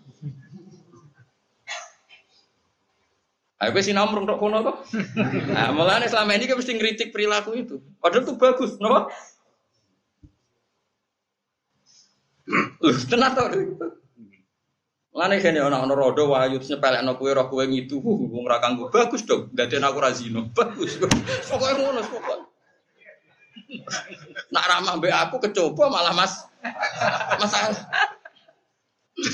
[3.57, 4.77] Ayo gue sih nomor untuk kono tuh.
[5.49, 7.81] Nah, malah selama ini kita mesti ngeritik perilaku itu.
[7.97, 9.09] Padahal itu bagus, kenapa?
[12.85, 13.49] Loh, tenang tau.
[15.15, 19.23] Mulane kene ana ana rodo wayu nyepelekno kowe roh kowe ngidu, wong ora kanggo bagus
[19.23, 19.47] dong.
[19.55, 20.11] Dadekno aku ra
[20.51, 20.99] Bagus.
[21.47, 22.35] Pokoke ngono, pokoke.
[24.51, 26.43] Nak ramah mbek aku kecoba malah Mas
[27.39, 27.79] masalah.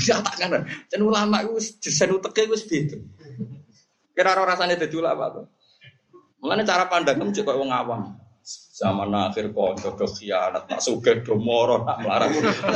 [0.05, 0.69] Ya tak kan.
[0.93, 2.97] Dan ulama itu desain uteknya itu segitu.
[4.13, 5.45] Kira orang rasanya jadi ulama tuh.
[6.45, 8.01] Mulanya cara pandang kamu juga orang awam.
[8.41, 12.33] Zaman akhir kok jodoh khianat, tak suge domoro, tak melarang.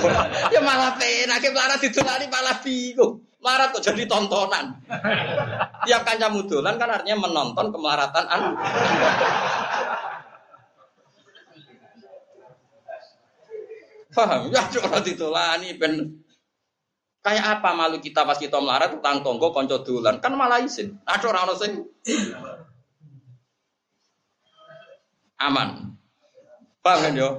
[0.54, 3.26] ya malah pena, ke melarat ditulani malah bingung.
[3.42, 4.86] Melarat kok jadi tontonan.
[5.82, 8.42] Tiap kanca mudulan kan artinya menonton kemelaratan an.
[14.14, 14.42] Paham?
[14.54, 15.94] Ya orang ditolani ben
[17.26, 21.02] kayak apa malu kita pas kita melarat utang tonggo konco dolan kan malah izin.
[21.10, 21.58] Ada orang
[25.40, 25.98] aman.
[26.84, 27.30] Paham kan yo?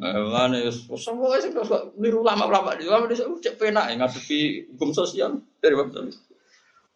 [0.00, 1.50] Lane semua sing
[1.98, 6.14] niru lama-lama di lama desa cek penak ngadepi hukum sosial dari bapak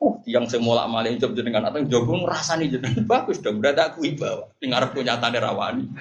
[0.03, 3.63] Oh, yang semula malih job jenengan atau jogo ngrasani jenengan bagus dong.
[3.63, 4.51] Berarti aku bawa.
[4.61, 5.85] Ning arep nyatane rawani.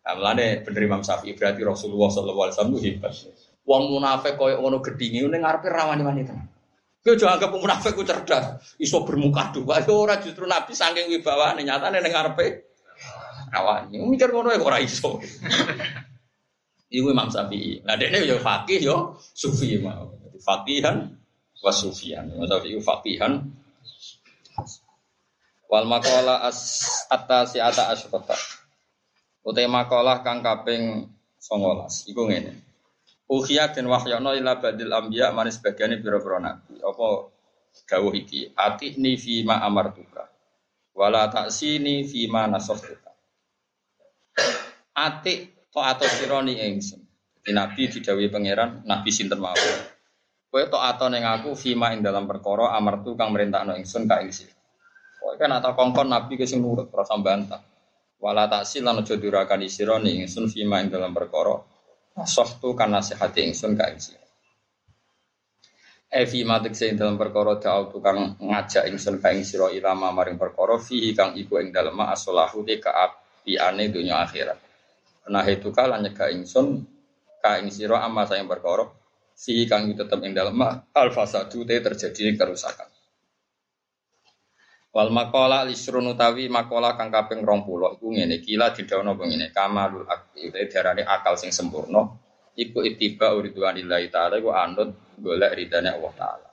[0.00, 3.12] Nah, melane bener Imam Syafi'i berarti Rasulullah sallallahu alaihi wasallam hebat.
[3.68, 6.34] Wong munafik koyo ngono gedhinge ning ngarepe rawani wanita.
[7.04, 9.84] Kowe aja anggap munafik ku cerdas, iso bermuka dua.
[9.84, 12.69] Ya ora justru Nabi saking wibawane nyatane ning ngarepe
[13.50, 13.98] rawani.
[14.06, 15.18] Mikir ngono ya ora iso.
[16.94, 17.86] Iku Imam Syafi'i.
[17.86, 20.10] Lah dekne yo faqih yo sufi mau.
[20.42, 21.10] Faqihan
[21.62, 22.30] wa sufian.
[22.30, 23.46] Imam Syafi'i faqihan
[25.70, 26.58] wal maqala as
[27.06, 28.34] atasi ata asyrata.
[29.46, 31.06] Utai makalah kang kaping
[31.38, 32.52] 19 iku ngene.
[33.30, 36.82] Ukhya den wahyana ila badil anbiya manis bagiane pira-pira nabi.
[36.82, 37.30] Apa
[37.86, 38.50] dawuh iki?
[38.58, 40.26] Atihni fi ma amartuka.
[40.98, 42.50] Wala taksini fi ma.
[44.96, 47.00] Atik to atau sironi ingsun.
[47.40, 50.00] Di nabi didhawuhi pangeran, nabi sinten mawon.
[50.50, 54.34] Kowe tok ato ning aku fima ing dalam perkara amartu kang merintahno ingsun ka ing
[54.34, 54.52] sira.
[55.22, 57.62] Kowe kan atau kongkon nabi ke sing nurut ora bantah.
[58.20, 61.54] Wala taksil lan aja durakan sira ning fima ing dalam perkara
[62.26, 64.26] sohtu kan nasihati ingsun ka ing sira.
[66.10, 70.82] Evi matik sing dalam perkara da'u tukang ngajak ingsun ka ing sira ilama maring perkara
[70.82, 72.82] fihi kang iku ing dalem asolahu te
[73.50, 74.58] kaapiane dunya akhirat.
[75.30, 76.86] Nah itu kala nyegah ingsun
[77.42, 78.86] ka ing sira amma sayang perkara
[79.34, 80.60] fi kang tetep ing dalem
[80.94, 82.86] al fasadu te terjadi kerusakan.
[84.90, 90.50] Wal makola lisrun utawi makola kang kaping 20 iku ngene kila apa ngene kamalul akli
[90.50, 92.10] te diarani akal sing sempurna
[92.58, 96.48] iku ittiba uridwanillahi taala iku anut golek ridane Allah taala.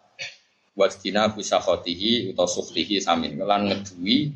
[0.78, 4.30] Wastina busakhotihi utawa suftihi samin lan ngeduwi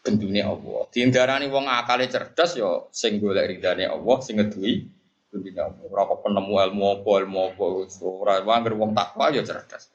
[0.00, 0.88] bendune Allah.
[0.92, 6.84] Diindarani wong akale cerdas ya sing golek ridane Allah sing ngeduwi Dunia ora penemu ilmu
[6.90, 7.64] apa ilmu apa
[8.02, 9.86] ora wangger wong takwa ya cerdas.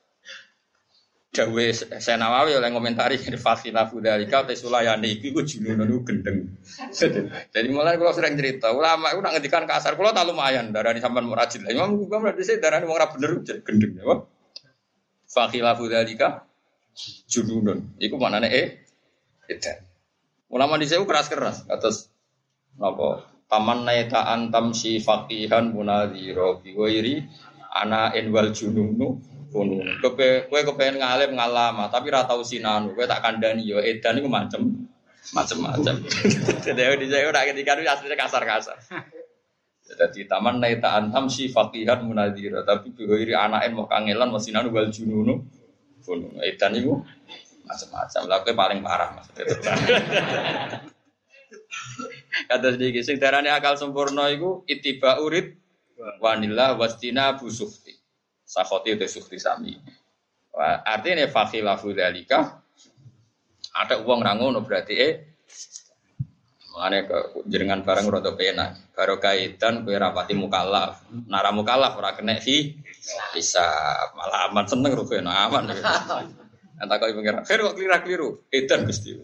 [1.35, 1.65] Dawe
[1.99, 6.55] Senawawi oleh komentari di Fakhina Fudalika te sulayani iku iku junun niku gendeng.
[7.53, 11.27] Jadi mulai kalau sering cerita, ulama itu nak ngedikan kasar, kalau tak lumayan darani sampean
[11.27, 11.67] murajid.
[11.67, 14.23] Imam juga berarti saya darani wong ora bener gendeng ya.
[15.27, 16.47] Fakhila Fudalika
[17.27, 17.99] junun.
[17.99, 18.67] Iku maknane eh
[19.51, 19.83] edan.
[20.55, 22.07] Ulama di keras-keras atas
[22.79, 27.21] napa Taman naita antam si fakihan munadhiro biwairi
[27.69, 29.21] ana enwal jununu
[29.53, 30.01] kunun.
[30.01, 32.97] Kepe kue kepengen ngalim ngalama tapi ratau sinanu.
[32.97, 34.89] Kue tak kandani yo edan itu macem
[35.29, 36.01] macem-macem.
[36.65, 38.77] Jadi di saya udah ketika itu aslinya kasar-kasar.
[39.85, 44.73] Jadi taman naita antam si fakihan munadhiro tapi biwairi anak en mau kangelan masih nanu
[44.73, 45.45] wal jununu
[46.01, 46.41] kunun.
[46.41, 47.05] Edan itu
[47.65, 48.21] macam-macam.
[48.29, 49.45] Lah paling parah maksudnya.
[52.49, 55.55] Kata sedikit, sing darane akal sempurna iku itiba urid
[56.19, 57.95] wanila wastina busukti.
[58.45, 59.73] Sakhoti itu sukti sami.
[60.85, 62.61] Artinya fakhilafu dalika
[63.75, 65.13] ada uang rangono berarti eh
[66.75, 72.35] Mengenai ke jenengan barang rodo pena, baru kaitan kue rapati mukalaf, nara mukalaf ora kena
[72.35, 72.75] hi,
[73.31, 73.63] bisa
[74.11, 75.71] malah aman seneng rupanya aman.
[76.75, 79.15] Entah kau pengiran, Fer kok keliru keliru, edan gusti.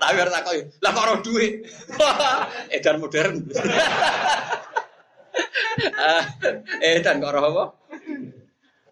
[0.00, 1.68] Tapi harus takoi, lah kok roh duit,
[2.76, 3.44] edan modern.
[6.96, 7.64] edan kok roh apa?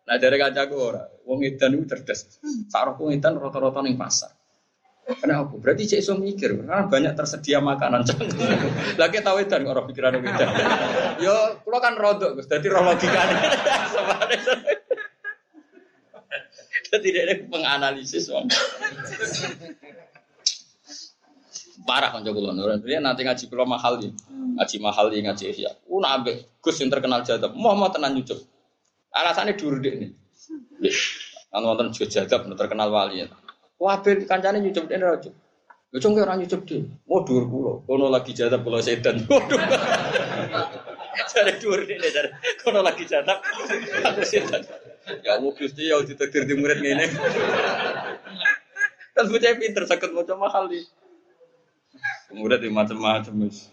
[0.09, 2.37] Nah dari kacaku ora, wong edan itu cerdas.
[2.69, 4.37] Sarok wong edan rata-rata ning pasar.
[5.09, 5.57] Kenapa?
[5.57, 8.05] Berarti cek iso mikir, karena banyak tersedia makanan.
[9.01, 10.49] Lagi tahu edan kok pikiran edan.
[11.17, 12.45] Yo, kulo kan rodok.
[12.45, 13.37] Dadi roh logikane.
[16.89, 18.49] Tidak ada penganalisis wong.
[21.85, 22.69] Parah kan jago lono.
[22.85, 24.13] Dia nanti ngaji pulau mahal nih,
[24.61, 25.73] ngaji mahal nih ngaji ya.
[25.89, 27.57] Una abe Gus yang terkenal jadab.
[27.57, 28.41] Mau tenan nyucup.
[29.13, 30.11] Alasannya dulu deh nih.
[31.49, 33.25] Kan wonten juga jadab terkenal wali.
[33.25, 33.27] Ya.
[33.81, 35.35] Wah, ben kancane nyucup ora nyucup.
[35.89, 36.85] Lho cong ora nyucup deh.
[37.09, 37.73] Mau dhuwur kula.
[37.89, 39.25] Kono lagi jadab kula sedan.
[39.31, 39.61] Waduh.
[41.33, 42.29] Cari dhuwur dene cari.
[42.61, 43.41] Kono lagi jadab.
[44.13, 44.61] Aku sedan.
[45.25, 47.07] Ya Allah Gusti ya ditakdir di murid ngene.
[49.17, 50.85] Kan bocah pinter sakit maca mahal di.
[52.37, 53.73] Murid di macam-macam wis.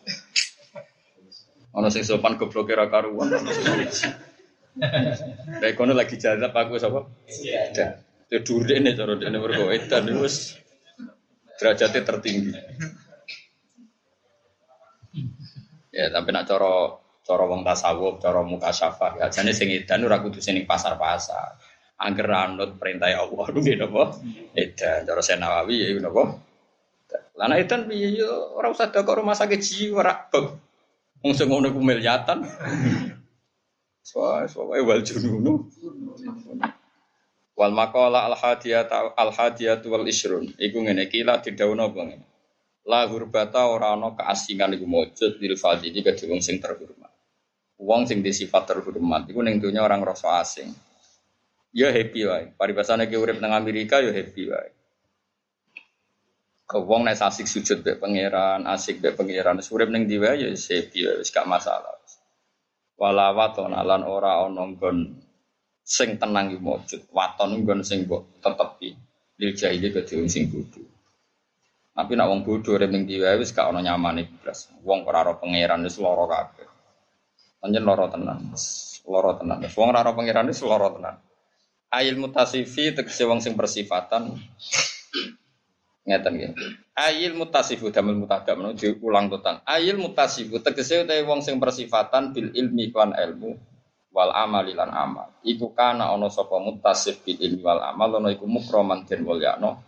[1.75, 3.29] Ono sing sopan goblok ra karuan.
[5.59, 7.07] Kayak kono lagi jalan aku sapa?
[7.27, 7.99] Iya.
[8.31, 10.55] Itu dure ini cara dene mergo edan wis
[11.59, 12.51] derajatnya tertinggi.
[15.95, 19.17] Ya, tapi nak cara cara wong tasawuf, cara muka syafah.
[19.17, 21.57] Ya jane sing edan ora kudu sing pasar-pasar.
[21.97, 24.13] Angger anut perintah Allah nggih napa?
[24.53, 26.37] Edan cara Senawawi ya napa?
[27.35, 30.53] Lah nek edan piye yo ora usah kok rumah sakit jiwa ora beb.
[31.25, 32.45] Wong sing ngono ku miliatan.
[34.05, 35.65] Soal soal wal jununu.
[37.57, 40.53] Wal maqala al hadiyat al hadiyat wal isrun.
[40.61, 42.25] Iku ngene iki lah didhawuhna apa ngene.
[42.85, 47.14] La hurbata ora ana keasingan iku mujud lil fadili kedhe sing terhormat.
[47.75, 50.71] Wong sing di sifat terhormat iku dunya orang rasa asing.
[51.75, 52.55] Ya happy wae.
[52.55, 54.71] Paribasane ki urip nang Amerika ya happy wae.
[56.65, 60.47] Ke wong nek asik sujud be pangeran, asik be pangeran, urip ning ndi wae ya
[60.55, 61.99] happy wae wis gak masalah.
[62.95, 65.19] Walawaton lan ora ana nggon
[65.83, 67.01] sing tenang iki mujud.
[67.11, 68.95] Waton nggon sing mbok tetepi.
[69.35, 70.79] Lil jahili kedhe sing bodho.
[71.91, 74.71] Tapi nak wong bodho urip ning ndi wae wis gak ana nyamane blas.
[74.87, 76.64] Wong ora ora pangeran wis lara kabeh.
[77.65, 78.53] Anjen loro tenan.
[79.09, 79.57] Loro tenan.
[79.65, 81.17] Wong ora pangeran wis loro tenan.
[81.89, 84.37] Ail mutasifi tegese wong sing bersifatan
[86.05, 86.51] ngeten nggih.
[86.93, 89.65] Ail mutasifu damel mutada menuju ulang totan.
[89.65, 93.57] Ail mutasifu tegese utawi wong sing bersifatan bil ilmi kan ilmu
[94.13, 95.33] wal amal lan amal.
[95.41, 99.81] Iku kana ana sapa mutasif bil ilmi wal amal ana iku mukroman den mulyano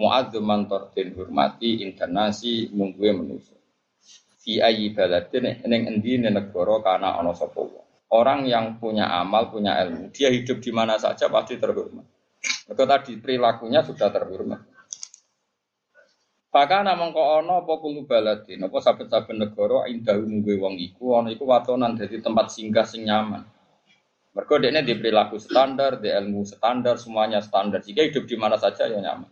[0.00, 3.59] muadzuman tor den hormati internasi mungguwe manusa.
[4.40, 7.60] Fi ayyi baladin ning endi negara kana ana sapa.
[8.10, 12.02] Orang yang punya amal, punya ilmu, dia hidup di mana saja pasti terhormat.
[12.66, 14.66] Maka tadi perilakunya sudah terhormat.
[16.50, 21.30] Bahkan namang kok ono apa kulo baladin, apa saben-saben negara indahu mungguwe wong iku ana
[21.30, 23.46] iku watonan dadi tempat singgah sing nyaman.
[24.34, 27.78] Mereka ini di perilaku standar, di ilmu standar, semuanya standar.
[27.82, 29.30] Jika hidup di mana saja ya nyaman.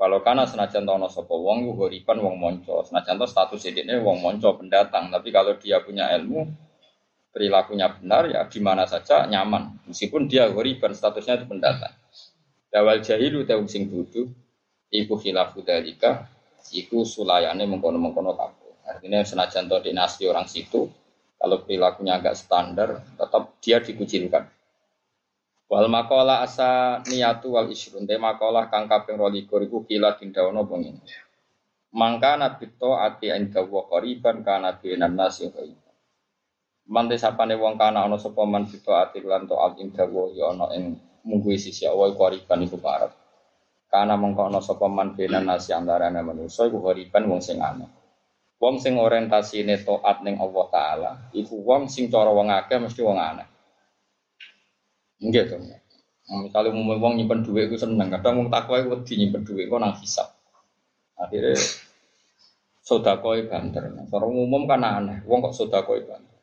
[0.00, 2.80] Kalau karena senajan tono sopo wong, goripan wong monco.
[2.88, 5.12] Senajan to status ini wong monco pendatang.
[5.12, 6.48] Tapi kalau dia punya ilmu,
[7.28, 9.84] perilakunya benar ya di mana saja nyaman.
[9.84, 11.92] Meskipun dia goripan statusnya itu pendatang.
[12.72, 14.24] Dawal jahilu tewung sing dudu,
[14.88, 16.32] iku khilafu dalika,
[16.72, 18.72] iku sulayane mengkono-mengkono kabeh.
[18.88, 20.88] Artinya senajan to dinasti orang situ,
[21.36, 24.48] kalau perilakunya agak standar, tetap dia dikucilkan.
[25.70, 30.90] Wal makola asa niatu wal isrun te makolah kang kaping 22 iku kila dindawono bengi.
[31.94, 35.78] Mangka nabi to ati inda wa qariban kana binan nasi ghaib.
[36.90, 40.74] Mante sapane wong kana ana sapa man ati lan to al inda wa ya ana
[40.74, 43.14] ing mungguhi sisi awal qariban iku parek.
[43.86, 47.86] Kana mengko ana sapa man binan nasi antarane manusa iku qariban wong sing aneh.
[48.58, 53.22] Wong sing orientasine taat ning Allah taala iku wong sing cara wong akeh mesti wong
[53.22, 53.49] aneh.
[55.20, 55.60] Enggak tuh.
[56.30, 58.08] Kalau mau wong nyimpen duit itu seneng.
[58.08, 60.30] Kadang wong takwa itu wedi nyimpen duit kok nang hisap.
[61.18, 61.58] Akhirnya
[62.80, 63.90] sodakoi banter.
[64.08, 65.26] Orang umum kan aneh.
[65.26, 66.38] Wong kok sodakoi banter.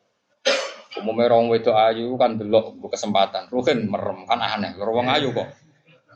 [1.00, 3.48] Umumnya orang itu ayu kan delok kesempatan.
[3.48, 4.76] Ruhin merem kan aneh.
[4.76, 5.48] Orang ayu kok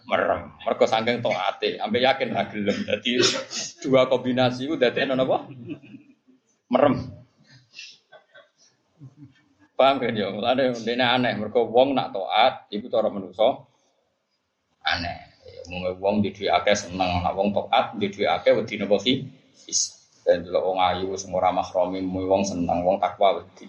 [0.05, 0.53] merem.
[0.69, 1.81] Mereka saking toate.
[1.81, 2.77] Sampai yakin ra gelem.
[2.85, 3.11] Jadi
[3.81, 5.49] dua kombinasi itu dadi apa?
[6.69, 7.22] Merem.
[9.83, 10.31] Paham kan ya?
[10.31, 13.67] Mulane dene aneh mergo wong nak taat iku cara manusa
[14.87, 15.19] aneh.
[15.67, 19.27] Mung wong di duwe akeh seneng, nak wong taat di akeh wedi napa sih?
[20.23, 23.67] Dan delok wong ayu sing ora mahromi wong seneng, wong takwa wedi.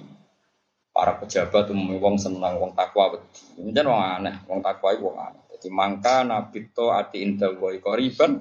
[0.94, 3.42] Para pejabat umum wong seneng, wong takwa wedi.
[3.58, 5.42] Menjen wong aneh, wong takwa iku wong aneh.
[5.50, 8.38] Jadi mangka nabi to ati inda wa qoriban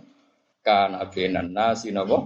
[0.61, 2.21] kana benan nasi napa?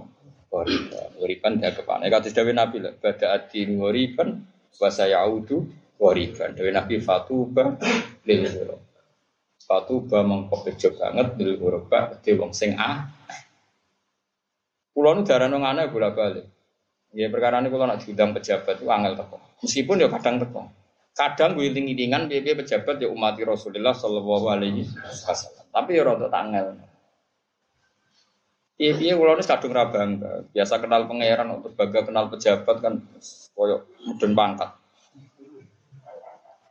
[0.51, 1.15] Qoriban.
[1.15, 2.11] Qoriban dagepane.
[2.11, 4.43] Kados dawuh Nabi lho, bada ati qoriban
[4.77, 5.65] wa sayaudu
[5.97, 6.53] wariban.
[6.53, 7.77] Dewi Nabi Fatuba
[8.25, 8.81] lil ghurab.
[9.57, 11.89] Fatuba mengko bejo banget lil ghurab
[12.21, 13.09] de wong sing a.
[14.93, 16.45] Kulo nu darane ngane bola-balik.
[17.13, 19.37] Ya perkara ini kalau nak diundang pejabat itu angel teko.
[19.63, 20.69] Meskipun ya kadang teko.
[21.17, 24.85] Kadang gue iling-ilingan piye pejabat ya umat Rasulullah sallallahu alaihi
[25.25, 25.65] wasallam.
[25.73, 26.77] Tapi ya rada tangel.
[28.77, 30.31] Iya, kalau ini kadung bangga.
[30.53, 33.01] Biasa kenal pangeran untuk bangga kenal pejabat kan
[33.57, 34.69] koyok mudun pangkat.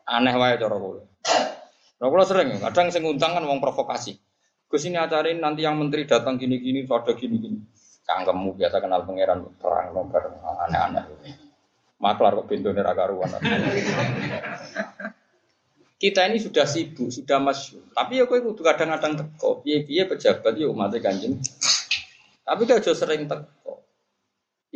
[0.07, 1.03] Aneh wae cara kula.
[1.99, 4.15] Nah, kula sering kadang sing ngundang kan wong provokasi.
[4.71, 7.59] Gus ini acarin nanti yang menteri datang gini-gini, ada gini-gini.
[8.07, 10.23] Cangkemmu biasa kenal pangeran terang nomor
[10.67, 11.05] aneh-aneh.
[11.99, 13.31] Maklar kok pintu ra karuan.
[15.97, 17.89] Kita ini sudah sibuk, sudah masyhur.
[17.97, 19.65] Tapi ya kowe kudu kadang-kadang teko.
[19.65, 21.41] Piye-piye pejabat ya umat Kanjeng.
[22.45, 23.56] Tapi juga sering teko.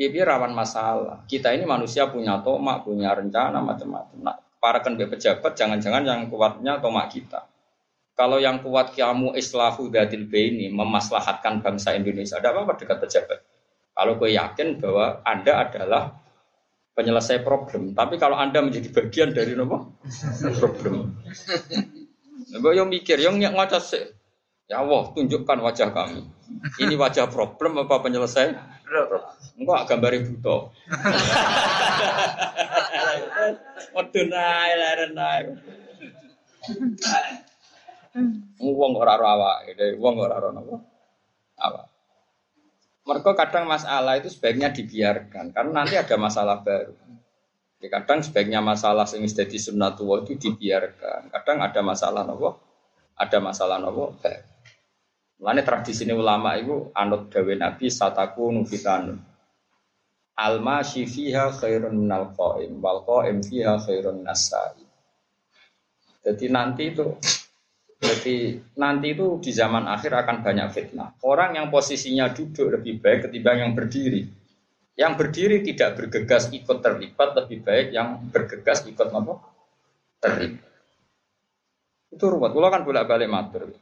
[0.01, 1.29] Piye-piye rawan masalah.
[1.29, 4.17] Kita ini manusia punya tomak, punya rencana macam-macam.
[4.25, 7.45] Nah, para kan pejabat jangan-jangan yang kuatnya tomak kita.
[8.17, 13.45] Kalau yang kuat kamu islahu dadil ini memaslahatkan bangsa Indonesia, ada apa-apa dekat pejabat.
[13.93, 16.17] Kalau gue yakin bahwa Anda adalah
[16.97, 17.93] penyelesai problem.
[17.93, 19.85] Tapi kalau Anda menjadi bagian dari apa?
[20.57, 21.13] problem.
[22.57, 24.17] Gue yang mikir, yang ngaca sih.
[24.65, 26.25] Ya Allah, tunjukkan wajah kami.
[26.81, 28.80] Ini wajah problem apa penyelesai?
[29.61, 30.57] Enggak gambar buto.
[33.95, 35.47] Waduh naik, leren naik.
[38.59, 39.57] Wong ora ora awak,
[39.97, 40.77] wong ora ora napa?
[41.61, 41.87] Awak.
[43.07, 46.95] Mereka kadang masalah itu sebaiknya dibiarkan karena nanti ada masalah baru.
[47.81, 51.33] Ya, kadang sebaiknya masalah sing jadi sunnatullah itu dibiarkan.
[51.33, 52.61] Kadang ada masalah nopo,
[53.17, 54.45] ada masalah nopo baru.
[55.41, 59.17] Mulane tradisi ini ulama itu anut dawe Nabi sataku nufitanun.
[60.37, 64.85] Alma fiha khairun minal qaim wal qaim fiha khairun nasai.
[66.21, 67.17] Jadi nanti itu
[68.01, 71.17] jadi nanti itu di zaman akhir akan banyak fitnah.
[71.25, 74.29] Orang yang posisinya duduk lebih baik ketimbang yang berdiri.
[74.93, 79.41] Yang berdiri tidak bergegas ikut terlibat lebih baik yang bergegas ikut apa?
[80.21, 80.73] Terlibat.
[82.13, 82.53] Itu ruwet.
[82.53, 83.73] Kalau kan bolak-balik matur.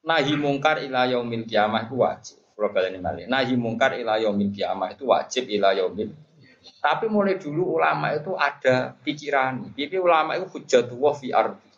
[0.00, 2.36] Nahi mungkar ila yaumil kiamah itu wajib.
[2.56, 6.12] Kalau balik ini Nahi mungkar ila yaumil kiamah itu wajib ila yaumil
[6.60, 9.72] Tapi mulai dulu ulama itu ada pikiran.
[9.76, 11.70] Jadi ulama itu hujatullah fi ardi.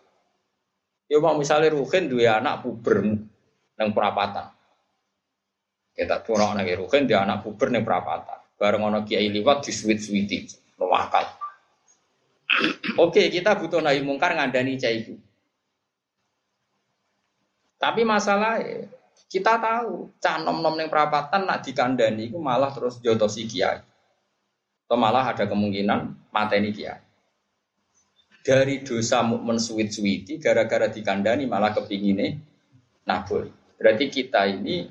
[1.06, 3.04] Ya mau misalnya Ruhin dua anak puber
[3.76, 4.48] nang perapatan.
[5.92, 8.40] Kita tuh orang lagi Ruhin dia anak puber nang perapatan.
[8.56, 10.46] Bareng ono kiai liwat di sweet sweetie,
[10.78, 11.26] wakal.
[13.00, 15.18] Oke, kita butuh nahi mungkar ngandani cah itu.
[17.82, 18.62] Tapi masalah
[19.26, 23.82] kita tahu cah nom nom neng perapatan nak dikandani itu malah terus jotosi kiai.
[24.86, 27.02] Atau malah ada kemungkinan mateni kiai.
[28.42, 32.38] Dari dosa mukmen suwit-suwiti gara-gara dikandani malah kepingine
[33.02, 33.50] nabur.
[33.74, 34.86] Berarti kita ini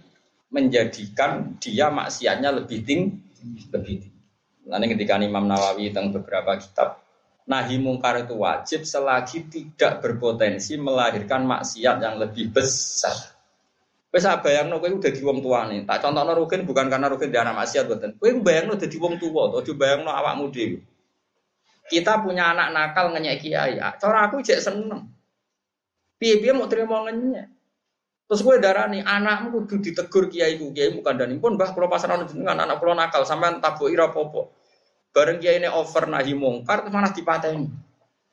[0.51, 3.31] menjadikan dia maksiatnya lebih tinggi
[3.71, 4.19] lebih tinggi.
[4.67, 7.00] Nanti ketika Imam Nawawi tentang beberapa kitab,
[7.51, 13.35] nahi mungkar itu wajib selagi tidak berpotensi melahirkan maksiat yang lebih besar.
[14.11, 15.83] Wes bayangno kowe udah di wong tuane.
[15.87, 18.15] Tak contohno rugen bukan karena rugen dia anak maksiat boten.
[18.15, 20.79] Kowe bayangno dadi wong tuwa, aja bayangno awakmu dhewe.
[21.91, 23.75] Kita punya anak nakal ngenyek kiai.
[23.79, 25.11] Cara aku jek seneng.
[26.19, 27.47] Piye-piye mau terima ngenyek.
[28.31, 31.91] Terus gue darah nih anakmu kudu ditegur kiai ku kiai bukan dan pun bah kalau
[31.91, 34.55] pasaran dengan anak pulau nakal sampai tabu ira popo.
[35.11, 37.67] Bareng kiai ini over nahi mungkar malah dipateni.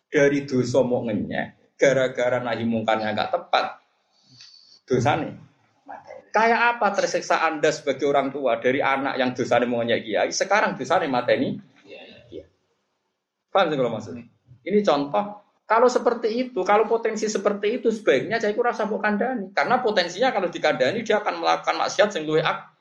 [0.09, 3.67] Dari dosa mau ngenyek gara-gara nahi mungkarnya gak tepat.
[4.87, 5.35] Dosa nih.
[6.31, 10.79] Kayak apa tersiksa anda sebagai orang tua dari anak yang dosa mau ngenyek kiai sekarang
[10.79, 11.59] dosa nih mateni.
[12.31, 12.47] Iya.
[13.51, 14.25] Paham sih kalau maksudnya?
[14.63, 19.53] Ini contoh kalau seperti itu, kalau potensi seperti itu sebaiknya saya rasa bukan kandani.
[19.53, 22.78] Karena potensinya kalau dikandani dia akan melakukan maksiat yang lebih akbar.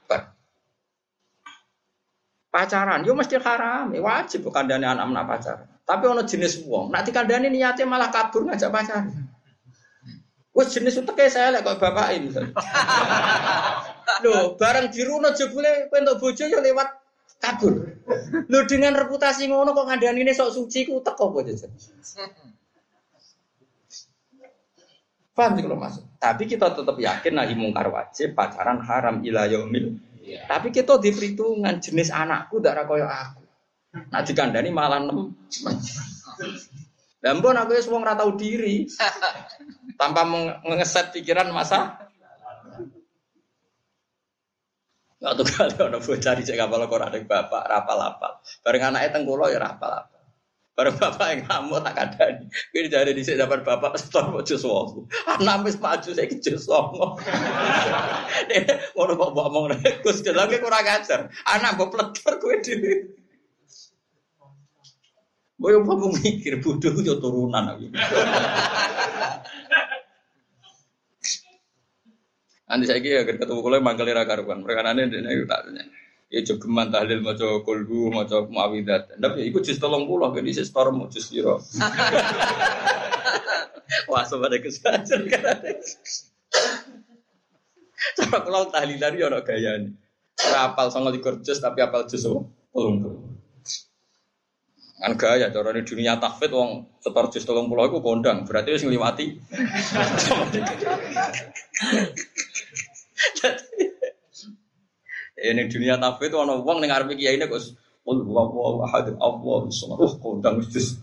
[2.57, 5.67] Pacaran, yo mesti haram, ya wajib bukan kandani anak-anak pacaran.
[5.85, 9.13] Tapi ono jenis uang, nak dikandani niatnya malah kabur ngajak pacaran.
[10.57, 12.33] Wes jenis itu kayak saya lah kok bapak ini.
[14.25, 16.97] Loh, bareng diruno jebule pentok bojo yo lewat
[17.37, 17.93] kabur.
[18.49, 21.53] Loh dengan reputasi ngono kok ngandani ini sok suci ku teko apa
[25.37, 26.03] Paham sih kalau masuk.
[26.17, 29.93] Tapi kita tetap yakin nahi mungkar wajib, pacaran haram ila yaumil.
[30.27, 30.43] Ya.
[30.43, 33.47] Tapi kita di perhitungan jenis anakku darah koyo aku.
[34.11, 35.31] Nah dikandani malah nem.
[37.23, 38.87] Pun aku semua nggak tahu diri,
[39.95, 40.27] tanpa
[40.63, 41.95] mengeset pikiran masa.
[45.17, 48.31] Gak tuh kali orang bocah di cek kapal koran bapak rapal rapal.
[48.61, 50.05] Bareng anaknya tengkulo ya rapal
[50.77, 52.47] Bareng bapak yang kamu tak ada nih.
[52.53, 55.09] Ini jadi di sini dapat bapak setor mau jus wong.
[55.25, 57.17] Anak mis maju saya jus wong.
[58.93, 60.05] Mau bawa bawa ngomong nih.
[60.05, 61.33] Gus lagi kurang ajar.
[61.49, 62.73] Anak bawa peletor gue di.
[65.57, 67.89] Boyo kamu mikir bodoh itu turunan lagi.
[72.69, 74.61] Nanti saya kira ketemu kulo mangkali rakaruan.
[74.61, 75.89] Mereka ini tak tanya.
[76.27, 79.15] Ya jogeman tahlil maca kulhu maca muawidat.
[79.15, 80.03] Tapi iku jus 30
[80.35, 81.63] kan isi store mau jus piro.
[84.11, 85.57] Wah, sobat kesajar kan.
[88.19, 89.95] Cara kalau tahlilan ya ono gayane.
[90.37, 92.75] Ora apal 29 jus tapi apal jus 30.
[94.97, 99.39] Kan gaya cara di dunia tahfidz wong setor jus 30 iku kondang, berarti wis ngliwati.
[105.37, 107.61] Ini dunia tafe itu orang uang dengar kiai ini kok
[108.07, 109.99] Qul huwallahu ahad Allahu samad.
[109.99, 110.95] Uh, kondang wis.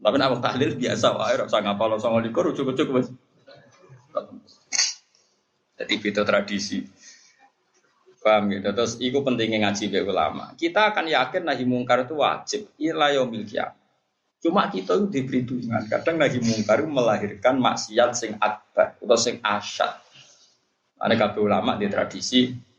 [0.00, 3.08] Tapi nak tahlil biasa wae ora usah ngapal 29 ujug-ujug wis.
[5.76, 6.78] Jadi itu tradisi.
[8.24, 8.72] Paham gitu.
[8.72, 10.56] Terus itu pentingnya ngaji be ulama.
[10.56, 12.72] Kita akan yakin nahi mungkar itu wajib.
[12.80, 13.44] Ila yaumil
[14.40, 15.84] Cuma kita itu diberi tungan.
[15.92, 19.92] Kadang nahi mungkar itu melahirkan maksiat sing akbar atau sing asyad.
[21.00, 22.69] Ada kabeh ulama di tradisi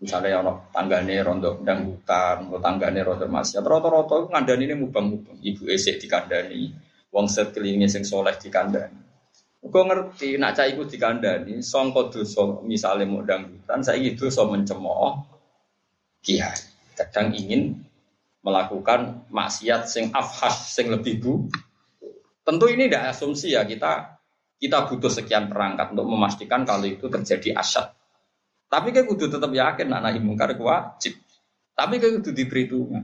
[0.00, 5.36] Misalnya ono tanggane rondo dangdutan, atau tanggane rondo maksiat, itu ngandani ini mubang-mubang.
[5.44, 6.72] Ibu esek dikandani,
[7.12, 8.96] wong sekelilingnya sing soleh dikandani.
[9.60, 15.20] Gue ngerti, nak cah iku dikandani, songko dosa misalnya mau dangdutan, saya itu so mencemooh
[16.24, 16.56] kiai.
[16.96, 17.84] Kadang ingin
[18.40, 21.32] melakukan maksiat sing afhas, sing lebih bu.
[22.40, 24.16] Tentu ini tidak asumsi ya kita
[24.56, 27.99] kita butuh sekian perangkat untuk memastikan kalau itu terjadi asyad.
[28.70, 31.18] Tapi kayak kudu tetap yakin nak nahi mungkar wajib.
[31.74, 33.02] Tapi kayak kudu diberi tungan.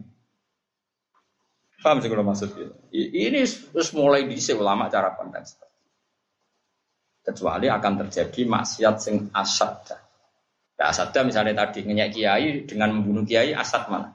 [1.82, 2.70] Paham sih kalau maksud itu?
[2.94, 3.42] Ini
[3.74, 5.44] terus mulai di ulama cara pandang
[7.26, 9.90] Kecuali akan terjadi maksiat sing asad.
[10.78, 14.14] Asad misalnya tadi ngenyak kiai dengan membunuh kiai asad mana?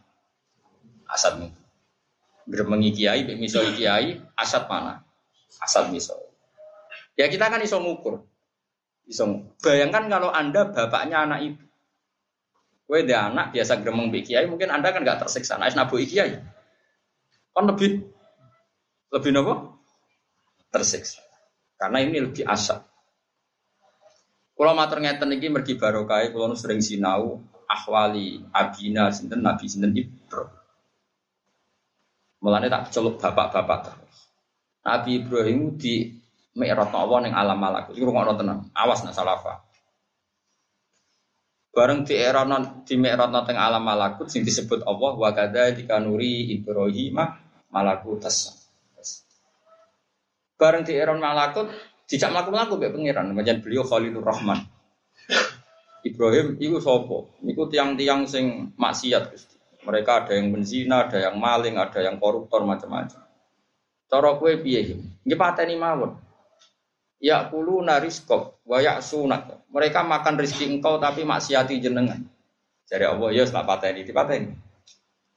[1.11, 1.51] Asad nih.
[2.47, 5.03] Bermengi kiai, misoi kiai, asad mana?
[5.59, 6.31] Asad misoi.
[7.19, 8.23] Ya kita kan iso ngukur.
[9.11, 11.63] Iso bayangkan kalau Anda bapaknya anak itu.
[12.87, 15.59] Kue dia anak biasa gremeng mbek kiai, mungkin Anda kan nggak tersiksa.
[15.59, 16.39] Nah, nabu kiai.
[17.51, 18.07] Kan lebih
[19.11, 19.83] lebih nopo?
[20.71, 21.19] Tersiksa.
[21.75, 22.87] Karena ini lebih asap.
[24.55, 30.53] Kalau matur ngeten iki mergi barokah kalau sering sinau ahwali abina sinten nabi sinten Ibrahim.
[32.45, 34.17] Mulane tak celuk bapak-bapak terus.
[34.85, 36.20] Nabi Ibrahim di
[36.57, 37.95] Mi'raj Allah ning alam malakut.
[37.95, 38.67] Iku ngono tenang.
[38.75, 39.39] Awas nak salah
[41.71, 42.43] Bareng di era
[42.83, 47.15] di Mi'raj teng alam malakut sing disebut Allah wa kadzalika nuri Ibrahim
[47.71, 48.67] malakutas.
[50.59, 51.71] Bareng di era malakut
[52.11, 54.67] tidak melaku-melaku mbek pangeran, macam beliau Khalilur Rahman.
[56.03, 59.55] Ibrahim itu sopo, itu tiang-tiang sing maksiat Gusti.
[59.87, 63.23] Mereka ada yang benzina, ada yang maling, ada yang koruptor macam-macam.
[64.11, 64.99] Cara kue piye?
[65.79, 66.30] Mawon.
[67.21, 69.61] Ya pulu nariskop, wayak sunat.
[69.69, 72.25] Mereka makan rezeki engkau tapi maksiati jenengan.
[72.89, 74.51] Jadi Allah ya setelah pateni, dipateni.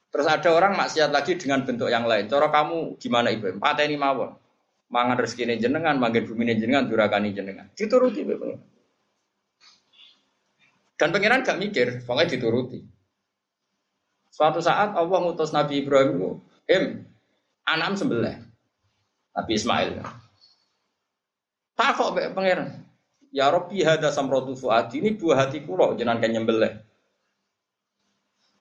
[0.09, 2.25] Terus ada orang maksiat lagi dengan bentuk yang lain.
[2.27, 3.61] Cara kamu gimana Ibrahim?
[3.61, 4.33] Pateni mawon
[4.95, 7.67] mangan rezeki ini jenengan, manggil bumi ini jenengan, durakani jenengan.
[7.75, 8.63] Dituruti pengiran.
[10.95, 12.79] Dan pangeran gak mikir, pokoknya dituruti.
[14.31, 16.39] Suatu saat Allah ngutus Nabi Ibrahim
[16.71, 16.85] Im,
[17.67, 18.39] anam sebelah.
[19.35, 19.99] Nabi Ismail.
[21.75, 22.87] Takok be pangeran.
[23.35, 26.73] Ya Rabbi hada samrotu fuadi ini buah hatiku loh jenengan kan nyembelih.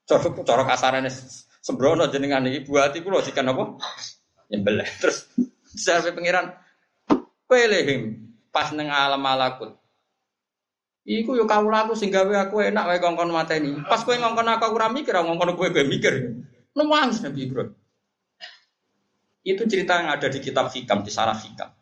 [0.10, 1.14] Corok corok kasarane
[1.62, 3.78] sembrono jenengan ini buah hatiku loh jika apa?
[4.50, 4.90] Nyembelih.
[4.98, 5.30] Terus
[5.74, 6.54] Sampai pengiran
[7.50, 9.78] pelehim pas neng alam malakut.
[11.04, 13.76] Iku yo kau laku sing gawe aku enak wae kongkon mateni.
[13.84, 16.14] Pas kowe ngongkon aku ora mikir, ngongkon kowe gue mikir.
[16.78, 17.76] Nangis Nabi Ibrahim.
[19.44, 21.76] Itu cerita yang ada di kitab Hikam, di sarah Hikam.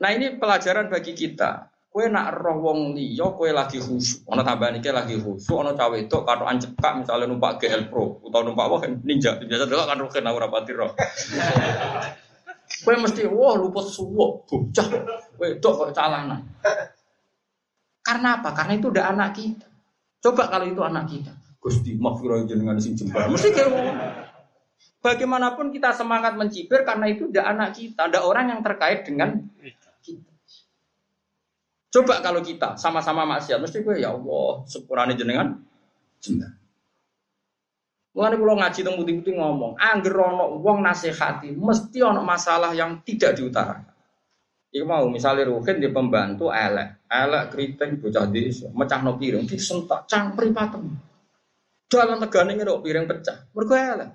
[0.00, 1.68] Nah ini pelajaran bagi kita.
[1.90, 4.22] Kue nak roh wong liya, kue lagi khusyuk.
[4.30, 8.46] Ono tambahan iki lagi khusyuk, ono cawe itu karo ancepkak misalnya numpak GL Pro atau
[8.46, 9.34] numpak wah ninja.
[9.36, 10.94] Biasa dulu kan roh kena rapati roh.
[12.86, 14.88] Kue mesti wah lupa suwo, bocah.
[15.34, 16.46] Kue dok kok calanan.
[18.06, 18.54] Karena apa?
[18.54, 19.66] Karena itu udah anak kita.
[20.22, 21.32] Coba kalau itu anak kita.
[21.60, 23.28] Gusti, maghfirah jenengan sing jembar.
[23.28, 23.68] Mesti kayak
[25.00, 29.48] Bagaimanapun kita semangat mencibir karena itu udah anak kita, ada orang yang terkait dengan
[31.90, 35.58] Coba kalau kita sama-sama maksiat, mesti gue ya Allah, sepurane jenengan
[36.22, 36.54] jenengan.
[38.10, 43.38] Mulane kula ngaji teng putih-putih ngomong, angger ana wong nasihati, mesti ana masalah yang tidak
[43.38, 43.86] diutarakan.
[44.70, 50.38] Iku mau misalnya Ruhin di pembantu elek, elek keriting bocah desa, no piring disentak cang
[50.38, 50.94] pripatem.
[51.90, 53.50] Dalam tegane ngerok piring pecah.
[53.50, 54.10] Mergo elek.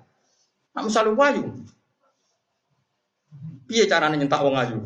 [0.72, 1.44] Nah, misalnya wayu,
[3.66, 4.78] Piye carane nyentak wong ayu?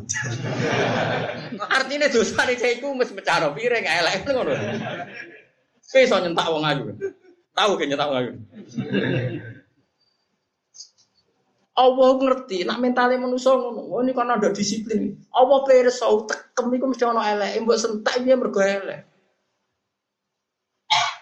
[1.61, 4.57] Artinya dosa nih saya iku mesti pecah piring elek ngono.
[5.85, 6.83] Kowe iso nyentak wong ayu.
[7.53, 8.31] Tahu kan nyentak wong ayu.
[11.71, 13.85] Allah ngerti, nak mentalnya manusia ngono.
[13.85, 15.13] Oh, ini karena ada disiplin.
[15.29, 19.07] Allah pirsa tekem iku mesti ana elek, mbok sentak dia mergo elek.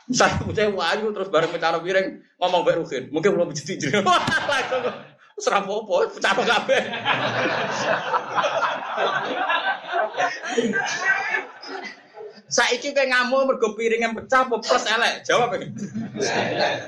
[0.10, 4.02] Misalnya saya wayu terus bareng pecah piring ngomong mbek Ruhin, mungkin belum begitu jadi.
[4.02, 6.82] Serap apa, pecah kabeh.
[12.50, 15.22] Saiki kayak ngamuk mergo piring yang pecah apa plus elek?
[15.24, 15.70] Jawab ini.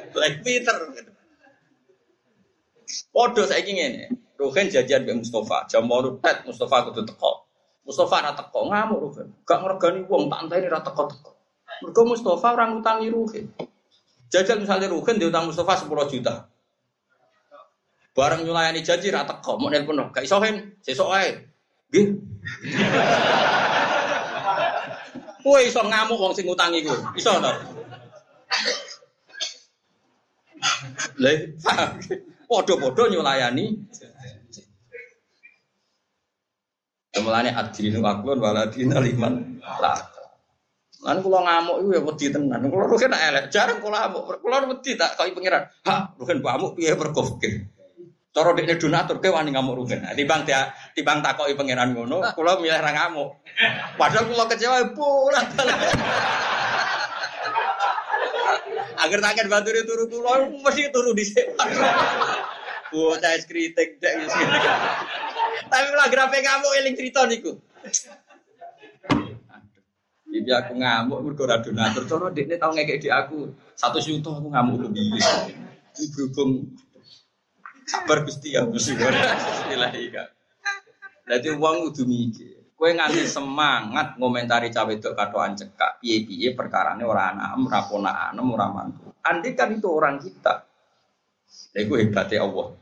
[0.09, 0.75] Black Peter.
[3.13, 4.09] Podo saiki ngene.
[4.41, 7.45] Ruhen jajan be Mustafa, jam mau tet Mustafa kudu teko.
[7.85, 9.27] Mustafa ora teko ngamuk Ruhen.
[9.45, 11.31] Gak ngergani wong tak enteni ora teko-teko.
[11.85, 13.45] Mergo Mustafa orang utangi Ruhen.
[14.33, 16.50] Jajal misalnya Ruhen diutang Mustafa 10 juta.
[18.11, 21.31] Bareng nyulayani janji ra teko, mau nelpon gak iso hen, sesuk ae.
[21.91, 22.07] Nggih.
[25.39, 26.99] Kowe iso ngamuk wong sing ngutangi kowe.
[27.15, 27.51] Iso to?
[31.23, 31.35] Lah,
[32.51, 33.65] padha-padha nyulayani.
[37.21, 39.99] Mulane adilinu aklun waladina liman lah.
[41.01, 42.67] Lan kula ngamuk iku ya wedi tenan.
[42.67, 44.35] Kula rugen elek, jarang kula ngamuk.
[44.43, 45.63] Kula wedi tak kok pengiran.
[45.87, 47.39] Ha, rugen mbakmu piye pergo
[48.31, 50.07] Cara dekne donatur ke wani ngamuk rugen.
[50.07, 53.43] Nah, timbang dia timbang takoki pangeran ngono, kula milih ra ngamuk.
[53.99, 55.51] Padahal kula kecewa pulang.
[59.03, 61.59] Agar takkan bantu dia turu turu, mesti turu di sini.
[62.91, 64.13] Bocah es kritik dek
[65.67, 67.51] Tapi malah grafe ngamuk eling cerita niku.
[70.31, 72.07] Jadi aku ngamuk mergo ora donatur.
[72.07, 73.51] Cara dekne tau ngekek di aku.
[73.75, 75.19] Satu juta aku ngamuk lebih.
[75.91, 76.71] Berhubung
[77.91, 78.95] Sabar Gusti ya Gusti.
[78.95, 80.15] Bismillahirrahmanirrahim.
[81.27, 82.55] Jadi uang udah mikir.
[82.79, 88.39] Kue nganti semangat ngomentari cawe itu katoan cekak, piye piye perkarane orang anak, ora ponakan,
[88.41, 89.11] ora mantu.
[89.19, 90.65] Kan itu orang kita.
[91.75, 92.73] Lha iku hebate Allah.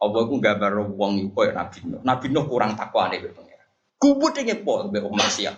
[0.00, 2.00] Allah ku gambar wong iku koyo Nabi Nuh.
[2.04, 3.64] Nabi Nuh kurang takwane be pengira.
[3.96, 5.56] Kubut ini pol be maksiat.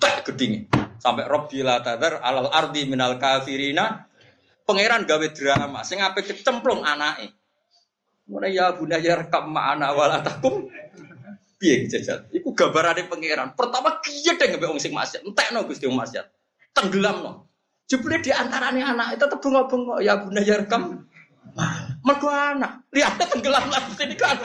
[0.00, 0.66] Tak gedinge.
[0.96, 4.08] Sampai Rabbi la alal ardi minal kafirina.
[4.64, 7.39] Pangeran gawe drama sing ape kecemplung anake.
[8.30, 10.70] Mulai ya bunda ya rekam ma'ana wala takum
[11.60, 12.24] Piye jajal?
[12.32, 13.52] Iku gambarane pangeran.
[13.52, 15.28] Pertama kiye deh ngebe wong sing maksiat.
[15.28, 16.24] Entekno Gusti wong maksiat.
[16.72, 17.52] Tenggelamno.
[17.84, 21.04] Jebule di antarane anak itu tetep bengok-bengok ya bunda ya rekam.
[22.00, 22.88] Mergo anak.
[22.96, 24.40] Lihat tenggelam lah sini kan.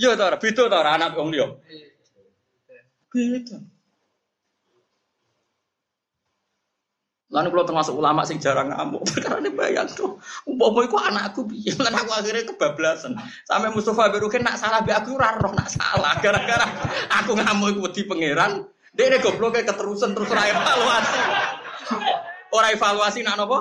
[0.00, 1.60] Yo beda ta ora anak wong liya.
[3.12, 3.60] Beda.
[7.34, 10.22] Lalu kalau termasuk ulama sing jarang ngamuk, perkara ini bayang tuh.
[10.46, 13.18] Umpama iku anakku piye, lan aku akhirnya kebablasan.
[13.42, 16.62] Sampai Mustafa Berukin nak salah be aku ora roh nak salah gara-gara
[17.10, 18.62] aku ngamuk iku di pangeran.
[18.94, 21.18] Dia ini gobloknya keterusan terus ora evaluasi.
[22.54, 23.58] Ora evaluasi nak nopo?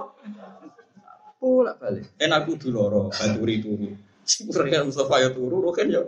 [1.41, 2.14] Pula balik.
[2.22, 3.90] Enak kudu loro, baturi turu.
[4.22, 6.06] Sipurnya Mustafa ya turu, roken ya.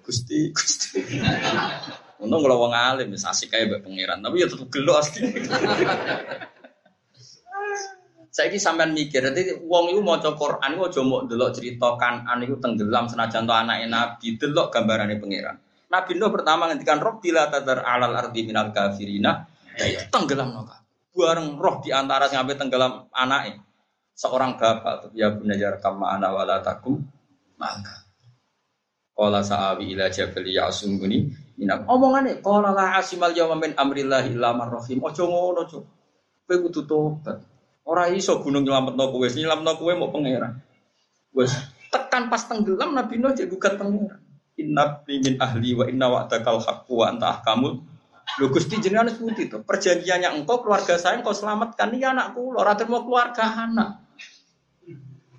[0.00, 1.04] Gusti, Gusti.
[2.18, 5.22] Untung kalau wong alim bisa asik kayak mbak pangeran, tapi ya tetap gelo asli.
[8.28, 12.38] Saya ini sampean mikir, nanti wong itu mau cokor, Quran, mau coba delok cerita an
[12.38, 15.58] itu tenggelam senajan to anak nabi, delok gambarannya pangeran.
[15.88, 20.78] Nabi Nuh pertama ngendikan roh bila tadar alal ardi minal kafirina, ya itu tenggelam noka.
[21.16, 23.58] Bareng roh di antara sampai tenggelam anaknya.
[24.14, 26.98] Seorang bapak, ya bunajar kama anak wala takum,
[27.58, 28.07] maka.
[29.18, 31.26] Kala sa'awi ila jabali ya'sumuni
[31.58, 31.82] minam.
[31.90, 35.02] Omongane qala la asimal yawma min amrillah illa man rahim.
[35.02, 35.82] Aja ngono, Cuk.
[36.46, 37.42] Kowe kudu tobat.
[37.82, 40.62] Ora iso gunung nyelametno kowe, nyelametno kowe mau pangeran.
[41.34, 41.50] Wes
[41.90, 44.22] tekan pas tenggelam Nabi Nuh jadi gugat pangeran.
[44.54, 47.78] Inna min ahli wa inna wa'dakal haqqu wa anta ahkamul
[48.36, 49.58] Lho Gusti jenengan seperti itu.
[49.64, 52.52] Perjanjiannya engkau keluarga saya engkau selamatkan ini anakku.
[52.54, 54.04] Ora mau keluarga anak.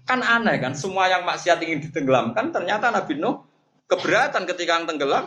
[0.10, 3.48] Kan aneh kan, semua yang maksiat ingin ditenggelamkan ternyata Nabi Nuh
[3.90, 5.26] keberatan ketika tenggelam?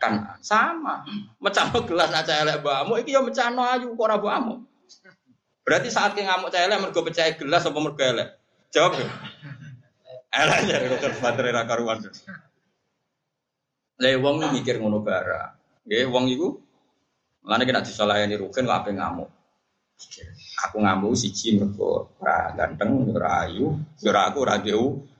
[0.00, 1.04] Kan sama.
[1.38, 4.64] Mecano gelas aja elek bamu iki yo mecano ayu kok ora bamu
[5.68, 8.28] berarti saat ke ngamuk cah elek mergo pecah gelas apa mergo elek?
[8.72, 9.06] Jawab ya
[10.32, 12.00] elek ya dokter baterai ra karuan.
[14.00, 15.52] Le wong mikir ngono bara.
[15.84, 16.48] Nggih wong iku
[17.48, 19.28] Lane kena disalayani rugen kok ape ngamuk.
[20.68, 23.72] Aku ngamuk siji mergo ora ganteng, ora ayu,
[24.04, 24.44] ora aku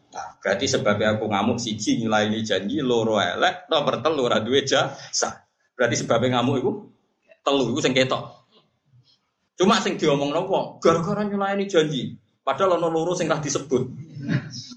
[0.08, 4.64] Nah, berarti sebabnya aku ngamuk siji nilai ini janji loro elek, nomor telu ora duwe
[4.64, 5.44] jasa.
[5.76, 6.70] Berarti sebabnya ngamuk itu
[7.44, 8.22] telu itu sing ketok.
[9.58, 12.16] Cuma sing diomong wong gara-gara nyulayani janji.
[12.40, 13.82] Padahal ono loro sing disebut.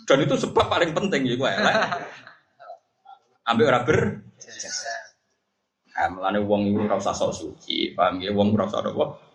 [0.04, 1.76] Dan itu sebab paling penting ya elek.
[3.48, 4.00] Ambil ora ber
[5.92, 8.32] Nah, melane wong iku ora usah sok suci, paham ya?
[8.32, 8.82] Wong ora usah?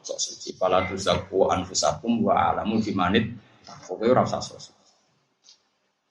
[0.02, 0.56] Sok suci.
[0.56, 3.28] Fala tuzaku anfusakum wa alamu bimanit.
[3.86, 4.75] Pokoke ora sok suci.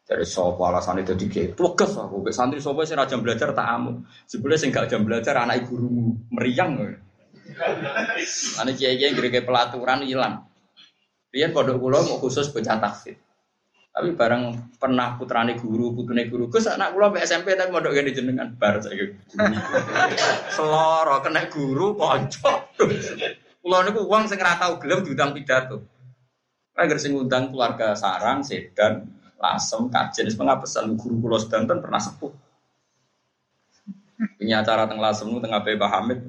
[0.06, 4.06] Dari sopo alasan itu dike, tugas aku, be santri sopo sih rajam belajar tak amu.
[4.30, 6.78] Sebenarnya sih gak jam belajar anak gurumu meriang.
[8.62, 10.46] Anak kiai kiai gede pelaturan hilang.
[11.34, 13.18] Dia pondok pulau mau khusus baca tafsir.
[13.96, 18.12] Tapi bareng pernah putrane guru, putune guru, Gus anak kula sampai SMP tapi mondok gini
[18.12, 19.08] jenengan bar saya.
[20.52, 22.78] Seloro kena guru pojok.
[23.64, 25.82] Kula niku uang sing ora tau gelem diundang pidato.
[26.76, 32.32] Agar sing undang keluarga sarang, sedan, lasem, kajen, pengapesan guru pulau sedanten pernah sepuh.
[34.40, 36.20] Punya acara teng lasem nu tengah Pak Hamid.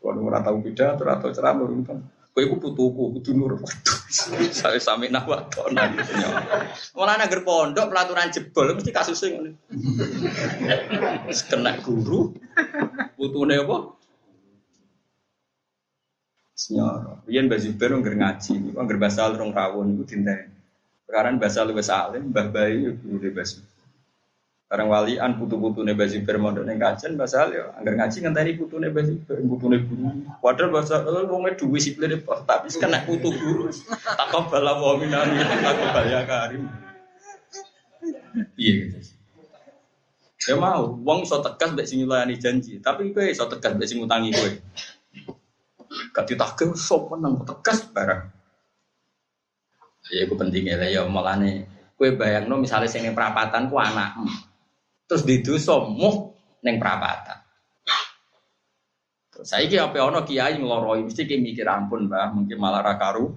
[0.00, 1.98] Kalau ora tahu beda, ora tahu ceramah kan.
[2.36, 3.56] Kowe iku putuku, kudu nur.
[4.52, 5.88] Saya sami nawa tona.
[6.92, 9.50] Mulane agar pondok pelaturan jebol mesti kasusnya ngono.
[11.48, 12.36] Kena guru,
[13.16, 13.96] putune apa?
[16.52, 17.24] Senyara.
[17.24, 20.55] Riyen Mbak Zubair ngaji, ngger basal rong rawon iku dinteni.
[21.06, 23.62] Sekarang bahasa lu bahasa alim, bah bayi udah bahasa.
[24.66, 27.70] Sekarang walian putu-putu bahasa bermodal nih kajian bahasa alim.
[27.78, 30.10] Angger ngaji ngenteni putu bahasa putu guru.
[30.42, 33.70] Padahal bahasa lu mau duwe siplin tapi kena putu guru.
[34.02, 36.66] Tak bala wa minani, tak bala karim.
[38.58, 38.98] Iya gitu.
[40.46, 43.98] Ya mau, uang so tegas mbek sing nyulayani janji, tapi kowe so tegas mbek sing
[43.98, 44.50] ngutangi kowe.
[46.14, 48.35] Gak ditagih sok menang tegas barang.
[50.12, 51.66] Ya itu pentingnya lah ya nih.
[51.96, 54.20] Kue bayang no misalnya sing neng perapatan ku anak,
[55.08, 55.40] terus di
[55.96, 56.16] muh
[56.60, 57.40] neng perapatan.
[59.32, 63.32] Terus saya kira apa ono kiai ngeloroi mesti kayak mikir ampun bah mungkin malah rakaru.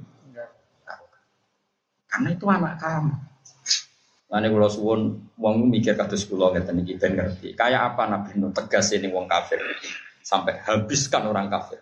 [2.09, 3.15] Karena itu anak kamu.
[4.29, 5.01] Lane kula suwun
[5.41, 7.55] wong mikir kados kula ngeten iki ben ngerti.
[7.55, 9.63] Kayak apa Nabi Nuh tegas ini wong kafir
[10.19, 11.79] sampai habiskan orang kafir.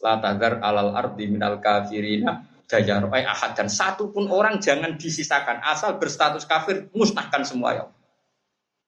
[0.00, 3.54] La tagar alal ardi minal kafirina dayar ay ahad.
[3.54, 5.62] Dan satu pun orang jangan disisakan.
[5.62, 7.84] Asal berstatus kafir musnahkan semua ya.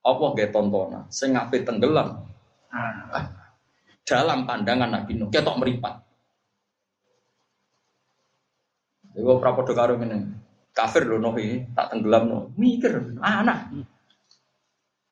[0.03, 1.07] Apa gak tontonan?
[1.11, 2.27] Sing tenggelam.
[4.05, 6.01] Dalam pandangan Nabi Nuh ketok meripat.
[9.19, 10.39] Iku prapodo karo ngene.
[10.71, 13.75] Kafir loh nohi tak tenggelam no mikir anak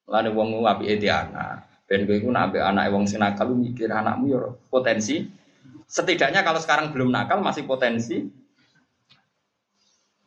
[0.07, 1.67] lalu wong api edi anak.
[1.87, 4.41] Ben gue nak nabe anak wong sing nakal mikir anakmu yo
[4.71, 5.27] potensi.
[5.87, 8.46] Setidaknya kalau sekarang belum nakal masih potensi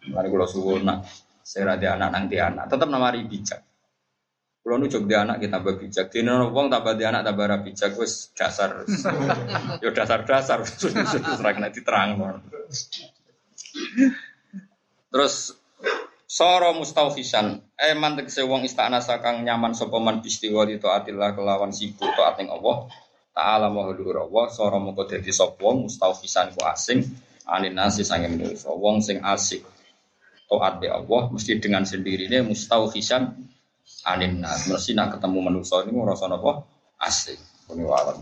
[0.07, 1.03] lalu kalau suwun nak.
[1.49, 3.65] Saya ada anak nanti anak tetap nama bijak.
[4.59, 8.29] Kalau nu di anak kita bijak, di nono wong tambah di anak tambah bijak, wes
[8.37, 8.85] dasar,
[9.83, 12.21] yo dasar dasar, serang nanti terang.
[15.09, 15.57] Terus
[16.29, 17.65] soro mustaufisan.
[17.73, 22.53] Eh mantek wong istana sakang nyaman sapa man bistiwa itu atillah kelawan sibuk taat ning
[22.53, 22.93] Allah.
[23.33, 25.65] Taala mahdhur Allah soro mengko dadi sapa?
[25.65, 27.01] Mustaufisan ku asing.
[27.49, 29.65] Anin nasi sange manusa wong sing asik
[30.49, 33.37] taat be Allah mesti dengan sendirinya mustaufisan
[34.09, 36.65] anin nas mesti nak ketemu manusa niku rasa napa
[36.97, 37.37] asik.
[37.69, 38.17] Ini wawan.